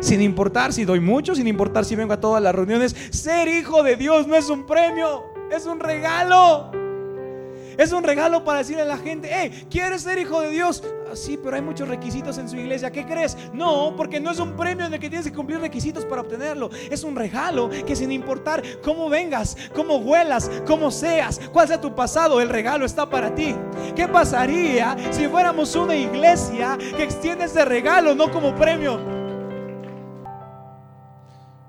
Sin 0.00 0.20
importar 0.20 0.72
si 0.72 0.84
doy 0.84 1.00
mucho, 1.00 1.34
sin 1.34 1.48
importar 1.48 1.84
si 1.84 1.96
vengo 1.96 2.12
a 2.12 2.20
todas 2.20 2.42
las 2.42 2.54
reuniones, 2.54 2.94
ser 3.10 3.48
hijo 3.48 3.82
de 3.82 3.96
Dios 3.96 4.26
no 4.26 4.36
es 4.36 4.48
un 4.48 4.64
premio, 4.64 5.24
es 5.50 5.66
un 5.66 5.80
regalo. 5.80 6.70
Es 7.78 7.92
un 7.92 8.02
regalo 8.02 8.42
para 8.42 8.58
decirle 8.58 8.82
a 8.82 8.86
la 8.86 8.98
gente, 8.98 9.30
hey, 9.32 9.68
¿quieres 9.70 10.02
ser 10.02 10.18
hijo 10.18 10.40
de 10.40 10.50
Dios? 10.50 10.82
Ah, 11.08 11.14
sí, 11.14 11.38
pero 11.40 11.54
hay 11.54 11.62
muchos 11.62 11.86
requisitos 11.86 12.36
en 12.38 12.48
su 12.48 12.56
iglesia. 12.56 12.90
¿Qué 12.90 13.06
crees? 13.06 13.36
No, 13.52 13.94
porque 13.96 14.18
no 14.18 14.32
es 14.32 14.40
un 14.40 14.56
premio 14.56 14.86
en 14.86 14.94
el 14.94 14.98
que 14.98 15.08
tienes 15.08 15.28
que 15.28 15.32
cumplir 15.32 15.60
requisitos 15.60 16.04
para 16.04 16.22
obtenerlo. 16.22 16.70
Es 16.90 17.04
un 17.04 17.14
regalo 17.14 17.70
que 17.70 17.94
sin 17.94 18.10
importar 18.10 18.64
cómo 18.82 19.08
vengas, 19.08 19.56
cómo 19.76 19.98
huelas, 19.98 20.50
cómo 20.66 20.90
seas, 20.90 21.40
cuál 21.52 21.68
sea 21.68 21.80
tu 21.80 21.94
pasado, 21.94 22.40
el 22.40 22.48
regalo 22.48 22.84
está 22.84 23.08
para 23.08 23.32
ti. 23.32 23.54
¿Qué 23.94 24.08
pasaría 24.08 24.96
si 25.12 25.28
fuéramos 25.28 25.76
una 25.76 25.94
iglesia 25.94 26.76
que 26.96 27.04
extiende 27.04 27.44
ese 27.44 27.64
regalo 27.64 28.12
no 28.12 28.28
como 28.32 28.56
premio? 28.56 28.98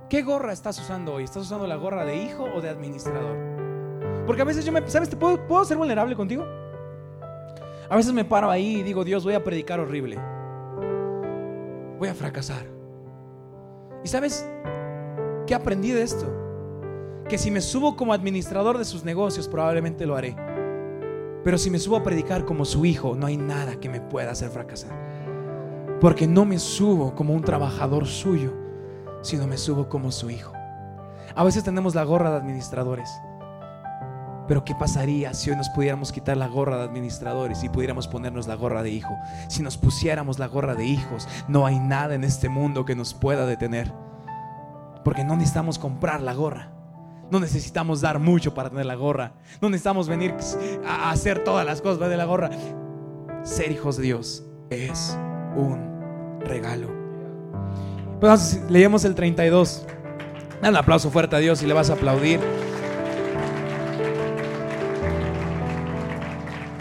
¿Qué 0.10 0.24
gorra 0.24 0.54
estás 0.54 0.80
usando 0.80 1.14
hoy? 1.14 1.26
¿Estás 1.26 1.44
usando 1.44 1.68
la 1.68 1.76
gorra 1.76 2.04
de 2.04 2.16
hijo 2.16 2.46
o 2.46 2.62
de 2.62 2.70
administrador? 2.70 3.59
Porque 4.30 4.44
a 4.44 4.46
veces 4.46 4.64
yo 4.64 4.72
me, 4.72 4.88
¿sabes? 4.88 5.10
¿Puedo, 5.16 5.48
¿Puedo 5.48 5.66
ser 5.66 5.76
vulnerable 5.76 6.16
contigo? 6.16 6.46
A 7.90 7.96
veces 7.96 8.14
me 8.14 8.24
paro 8.24 8.52
ahí 8.52 8.76
y 8.76 8.84
digo, 8.84 9.04
Dios, 9.04 9.24
voy 9.24 9.34
a 9.34 9.44
predicar 9.44 9.80
horrible. 9.80 10.20
Voy 11.98 12.10
a 12.10 12.14
fracasar. 12.14 12.64
¿Y 14.04 14.08
sabes 14.08 14.48
qué 15.48 15.56
aprendí 15.56 15.90
de 15.90 16.04
esto? 16.04 16.32
Que 17.28 17.40
si 17.40 17.50
me 17.50 17.60
subo 17.60 17.96
como 17.96 18.14
administrador 18.14 18.78
de 18.78 18.86
sus 18.86 19.04
negocios, 19.04 19.48
probablemente 19.48 20.06
lo 20.06 20.16
haré. 20.16 20.36
Pero 21.44 21.58
si 21.58 21.72
me 21.72 21.80
subo 21.80 21.96
a 21.96 22.04
predicar 22.04 22.46
como 22.46 22.66
su 22.66 22.86
hijo, 22.86 23.16
no 23.16 23.26
hay 23.26 23.38
nada 23.38 23.80
que 23.80 23.90
me 23.90 24.00
pueda 24.00 24.30
hacer 24.30 24.52
fracasar. 24.52 24.92
Porque 26.00 26.28
no 26.28 26.46
me 26.46 26.60
subo 26.60 27.16
como 27.16 27.34
un 27.34 27.42
trabajador 27.42 28.06
suyo, 28.06 28.54
sino 29.24 29.48
me 29.48 29.58
subo 29.58 29.90
como 29.90 30.12
su 30.12 30.30
hijo. 30.30 30.54
A 31.34 31.44
veces 31.44 31.64
tenemos 31.64 31.96
la 31.96 32.04
gorra 32.04 32.30
de 32.30 32.38
administradores. 32.38 33.10
Pero 34.50 34.66
¿qué 34.66 34.74
pasaría 34.74 35.36
si 35.36 35.52
hoy 35.52 35.58
nos 35.58 35.70
pudiéramos 35.70 36.12
quitar 36.12 36.36
la 36.36 36.48
gorra 36.48 36.78
de 36.78 36.84
administradores 36.86 37.64
y 37.64 37.70
pudiéramos 37.70 38.08
ponernos 38.08 38.48
la 38.48 38.56
gorra 38.56 38.82
de 38.82 38.90
hijo? 38.90 39.16
Si 39.48 39.62
nos 39.62 39.78
pusiéramos 39.78 40.40
la 40.40 40.48
gorra 40.48 40.74
de 40.74 40.86
hijos, 40.86 41.28
no 41.48 41.68
hay 41.68 41.78
nada 41.78 42.16
en 42.16 42.24
este 42.24 42.50
mundo 42.50 42.84
que 42.84 42.96
nos 42.96 43.14
pueda 43.14 43.46
detener. 43.46 43.94
Porque 45.06 45.24
no 45.24 45.36
necesitamos 45.36 45.78
comprar 45.78 46.22
la 46.22 46.34
gorra. 46.34 46.72
No 47.30 47.40
necesitamos 47.40 48.02
dar 48.02 48.18
mucho 48.18 48.56
para 48.56 48.72
tener 48.72 48.88
la 48.88 48.96
gorra. 48.96 49.34
No 49.62 49.70
necesitamos 49.70 50.10
venir 50.10 50.34
a 50.84 51.12
hacer 51.12 51.44
todas 51.44 51.64
las 51.64 51.84
cosas 51.84 52.10
de 52.10 52.18
la 52.18 52.26
gorra. 52.26 52.50
Ser 53.44 53.72
hijos 53.72 53.98
de 53.98 54.04
Dios 54.04 54.44
es 54.72 55.16
un 55.56 56.40
regalo. 56.40 56.90
Pues 58.20 58.64
leemos 58.68 59.06
el 59.06 59.14
32. 59.14 59.86
Dan 60.60 60.72
un 60.72 60.78
aplauso 60.78 61.12
fuerte 61.12 61.36
a 61.36 61.40
Dios 61.40 61.62
y 61.62 61.68
le 61.68 61.76
vas 61.76 61.92
a 61.92 61.94
aplaudir. 61.94 62.40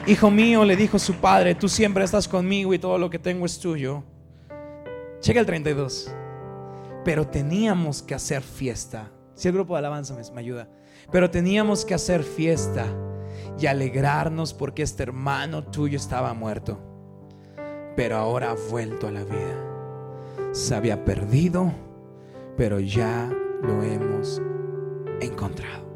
Hijo 0.08 0.30
mío, 0.30 0.64
le 0.64 0.74
dijo 0.74 0.98
su 0.98 1.16
padre, 1.16 1.54
tú 1.54 1.68
siempre 1.68 2.02
estás 2.02 2.26
conmigo 2.26 2.72
y 2.72 2.78
todo 2.78 2.96
lo 2.96 3.10
que 3.10 3.18
tengo 3.18 3.44
es 3.44 3.58
tuyo. 3.58 4.02
Checa 5.20 5.38
el 5.38 5.44
32. 5.44 6.10
Pero 7.04 7.28
teníamos 7.28 8.00
que 8.00 8.14
hacer 8.14 8.40
fiesta. 8.40 9.10
Si 9.34 9.48
el 9.48 9.54
grupo 9.54 9.74
de 9.74 9.80
alabanza 9.80 10.16
me, 10.32 10.40
ayuda. 10.40 10.66
Pero 11.12 11.30
teníamos 11.30 11.84
que 11.84 11.92
hacer 11.92 12.22
fiesta 12.22 12.86
y 13.58 13.66
alegrarnos 13.66 14.54
porque 14.54 14.82
este 14.82 15.02
hermano 15.02 15.62
tuyo 15.64 15.98
estaba 15.98 16.32
muerto. 16.32 16.80
Pero 17.94 18.16
ahora 18.16 18.52
ha 18.52 18.70
vuelto 18.70 19.08
a 19.08 19.12
la 19.12 19.24
vida. 19.24 20.52
Se 20.52 20.74
había 20.74 21.04
perdido, 21.04 21.70
pero 22.56 22.80
ya 22.80 23.30
lo 23.62 23.82
hemos 23.82 24.40
encontrado. 25.20 25.86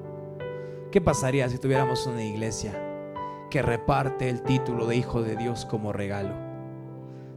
¿Qué 0.91 1.01
pasaría 1.01 1.49
si 1.49 1.57
tuviéramos 1.57 2.07
una 2.07 2.23
iglesia? 2.23 2.92
Que 3.53 3.61
reparte 3.61 4.31
el 4.31 4.41
título 4.41 4.87
de 4.87 4.97
Hijo 4.97 5.23
de 5.23 5.37
Dios 5.37 5.67
como 5.67 5.93
regalo, 5.93 6.35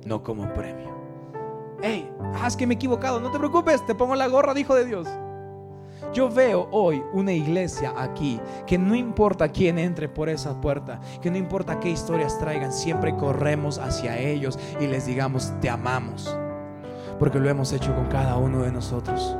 no 0.06 0.23
como 0.23 0.47
premio. 0.54 0.95
Hey, 1.82 2.10
haz 2.41 2.56
que 2.56 2.65
me 2.65 2.73
he 2.73 2.78
equivocado, 2.78 3.19
no 3.19 3.32
te 3.32 3.38
preocupes, 3.38 3.86
te 3.86 3.93
pongo 3.93 4.15
la 4.15 4.30
gorra 4.30 4.54
de 4.54 4.62
Hijo 4.62 4.75
de 4.75 4.86
Dios. 4.86 5.10
Yo 6.13 6.30
veo 6.30 6.69
hoy 6.71 7.04
una 7.12 7.34
iglesia 7.34 7.93
aquí 7.97 8.39
que 8.65 8.78
no 8.78 8.95
importa 8.95 9.49
quién 9.49 9.78
entre 9.78 10.08
por 10.08 10.30
esa 10.30 10.62
puerta, 10.62 11.01
que 11.21 11.30
no 11.30 11.36
importa 11.36 11.82
qué 11.82 11.89
historias 11.89 12.39
traigan, 12.39 12.71
siempre 12.71 13.17
corremos 13.17 13.78
hacia 13.78 14.17
ellos 14.17 14.58
y 14.80 14.88
les 14.88 15.06
digamos, 15.08 15.51
te 15.60 15.69
amamos, 15.69 16.34
porque 17.19 17.39
lo 17.39 17.49
hemos 17.49 17.73
hecho 17.73 17.93
con 17.93 18.06
cada 18.06 18.38
uno 18.38 18.62
de 18.62 18.71
nosotros. 18.71 19.36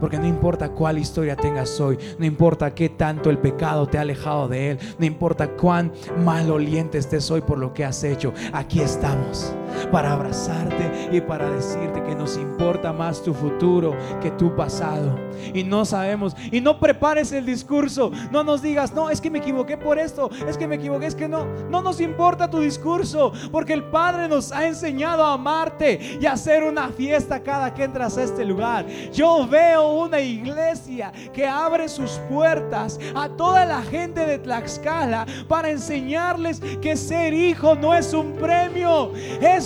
Porque 0.00 0.18
no 0.18 0.26
importa 0.26 0.68
cuál 0.70 0.98
historia 0.98 1.36
tengas 1.36 1.80
hoy, 1.80 1.98
no 2.18 2.24
importa 2.24 2.74
qué 2.74 2.88
tanto 2.88 3.30
el 3.30 3.38
pecado 3.38 3.86
te 3.86 3.98
ha 3.98 4.02
alejado 4.02 4.48
de 4.48 4.72
Él, 4.72 4.78
no 4.98 5.06
importa 5.06 5.48
cuán 5.48 5.92
maloliente 6.24 6.98
estés 6.98 7.30
hoy 7.30 7.40
por 7.40 7.58
lo 7.58 7.72
que 7.72 7.84
has 7.84 8.02
hecho, 8.04 8.32
aquí 8.52 8.80
estamos 8.80 9.54
para 9.90 10.12
abrazarte 10.12 11.10
y 11.12 11.20
para 11.20 11.50
decirte 11.50 12.02
que 12.02 12.14
nos 12.14 12.36
importa 12.36 12.92
más 12.92 13.22
tu 13.22 13.34
futuro 13.34 13.96
que 14.20 14.30
tu 14.32 14.54
pasado. 14.54 15.16
Y 15.52 15.64
no 15.64 15.84
sabemos, 15.84 16.34
y 16.50 16.60
no 16.60 16.78
prepares 16.78 17.32
el 17.32 17.44
discurso, 17.44 18.10
no 18.30 18.42
nos 18.42 18.62
digas, 18.62 18.92
no, 18.94 19.10
es 19.10 19.20
que 19.20 19.30
me 19.30 19.38
equivoqué 19.38 19.76
por 19.76 19.98
esto, 19.98 20.30
es 20.48 20.56
que 20.56 20.66
me 20.66 20.76
equivoqué, 20.76 21.06
es 21.06 21.14
que 21.14 21.28
no, 21.28 21.46
no 21.70 21.82
nos 21.82 22.00
importa 22.00 22.50
tu 22.50 22.60
discurso, 22.60 23.32
porque 23.52 23.72
el 23.72 23.84
Padre 23.84 24.28
nos 24.28 24.52
ha 24.52 24.66
enseñado 24.66 25.24
a 25.24 25.34
amarte 25.34 26.18
y 26.20 26.26
a 26.26 26.32
hacer 26.32 26.64
una 26.64 26.88
fiesta 26.88 27.40
cada 27.40 27.72
que 27.74 27.84
entras 27.84 28.16
a 28.16 28.22
este 28.22 28.44
lugar. 28.44 28.86
Yo 29.12 29.46
veo 29.46 29.90
una 29.90 30.20
iglesia 30.20 31.12
que 31.32 31.46
abre 31.46 31.88
sus 31.88 32.12
puertas 32.30 32.98
a 33.14 33.28
toda 33.28 33.64
la 33.66 33.82
gente 33.82 34.26
de 34.26 34.38
Tlaxcala 34.38 35.26
para 35.48 35.70
enseñarles 35.70 36.60
que 36.80 36.96
ser 36.96 37.34
hijo 37.34 37.74
no 37.74 37.94
es 37.94 38.12
un 38.12 38.32
premio, 38.34 39.12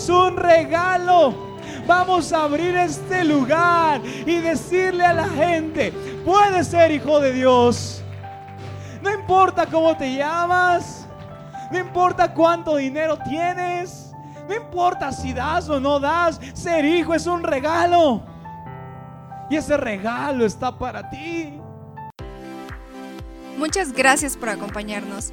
es 0.00 0.08
un 0.08 0.36
regalo. 0.36 1.34
Vamos 1.86 2.32
a 2.32 2.44
abrir 2.44 2.74
este 2.76 3.22
lugar 3.24 4.00
y 4.04 4.36
decirle 4.36 5.04
a 5.04 5.12
la 5.12 5.28
gente, 5.28 5.92
puedes 6.24 6.68
ser 6.68 6.90
hijo 6.90 7.20
de 7.20 7.32
Dios. 7.32 8.02
No 9.02 9.12
importa 9.12 9.66
cómo 9.66 9.96
te 9.96 10.14
llamas, 10.14 11.06
no 11.70 11.78
importa 11.78 12.32
cuánto 12.32 12.76
dinero 12.76 13.18
tienes, 13.28 14.12
no 14.48 14.54
importa 14.54 15.12
si 15.12 15.32
das 15.32 15.68
o 15.68 15.78
no 15.78 16.00
das, 16.00 16.40
ser 16.54 16.84
hijo 16.84 17.14
es 17.14 17.26
un 17.26 17.42
regalo. 17.42 18.22
Y 19.50 19.56
ese 19.56 19.76
regalo 19.76 20.46
está 20.46 20.78
para 20.78 21.10
ti. 21.10 21.60
Muchas 23.58 23.92
gracias 23.92 24.36
por 24.36 24.48
acompañarnos. 24.48 25.32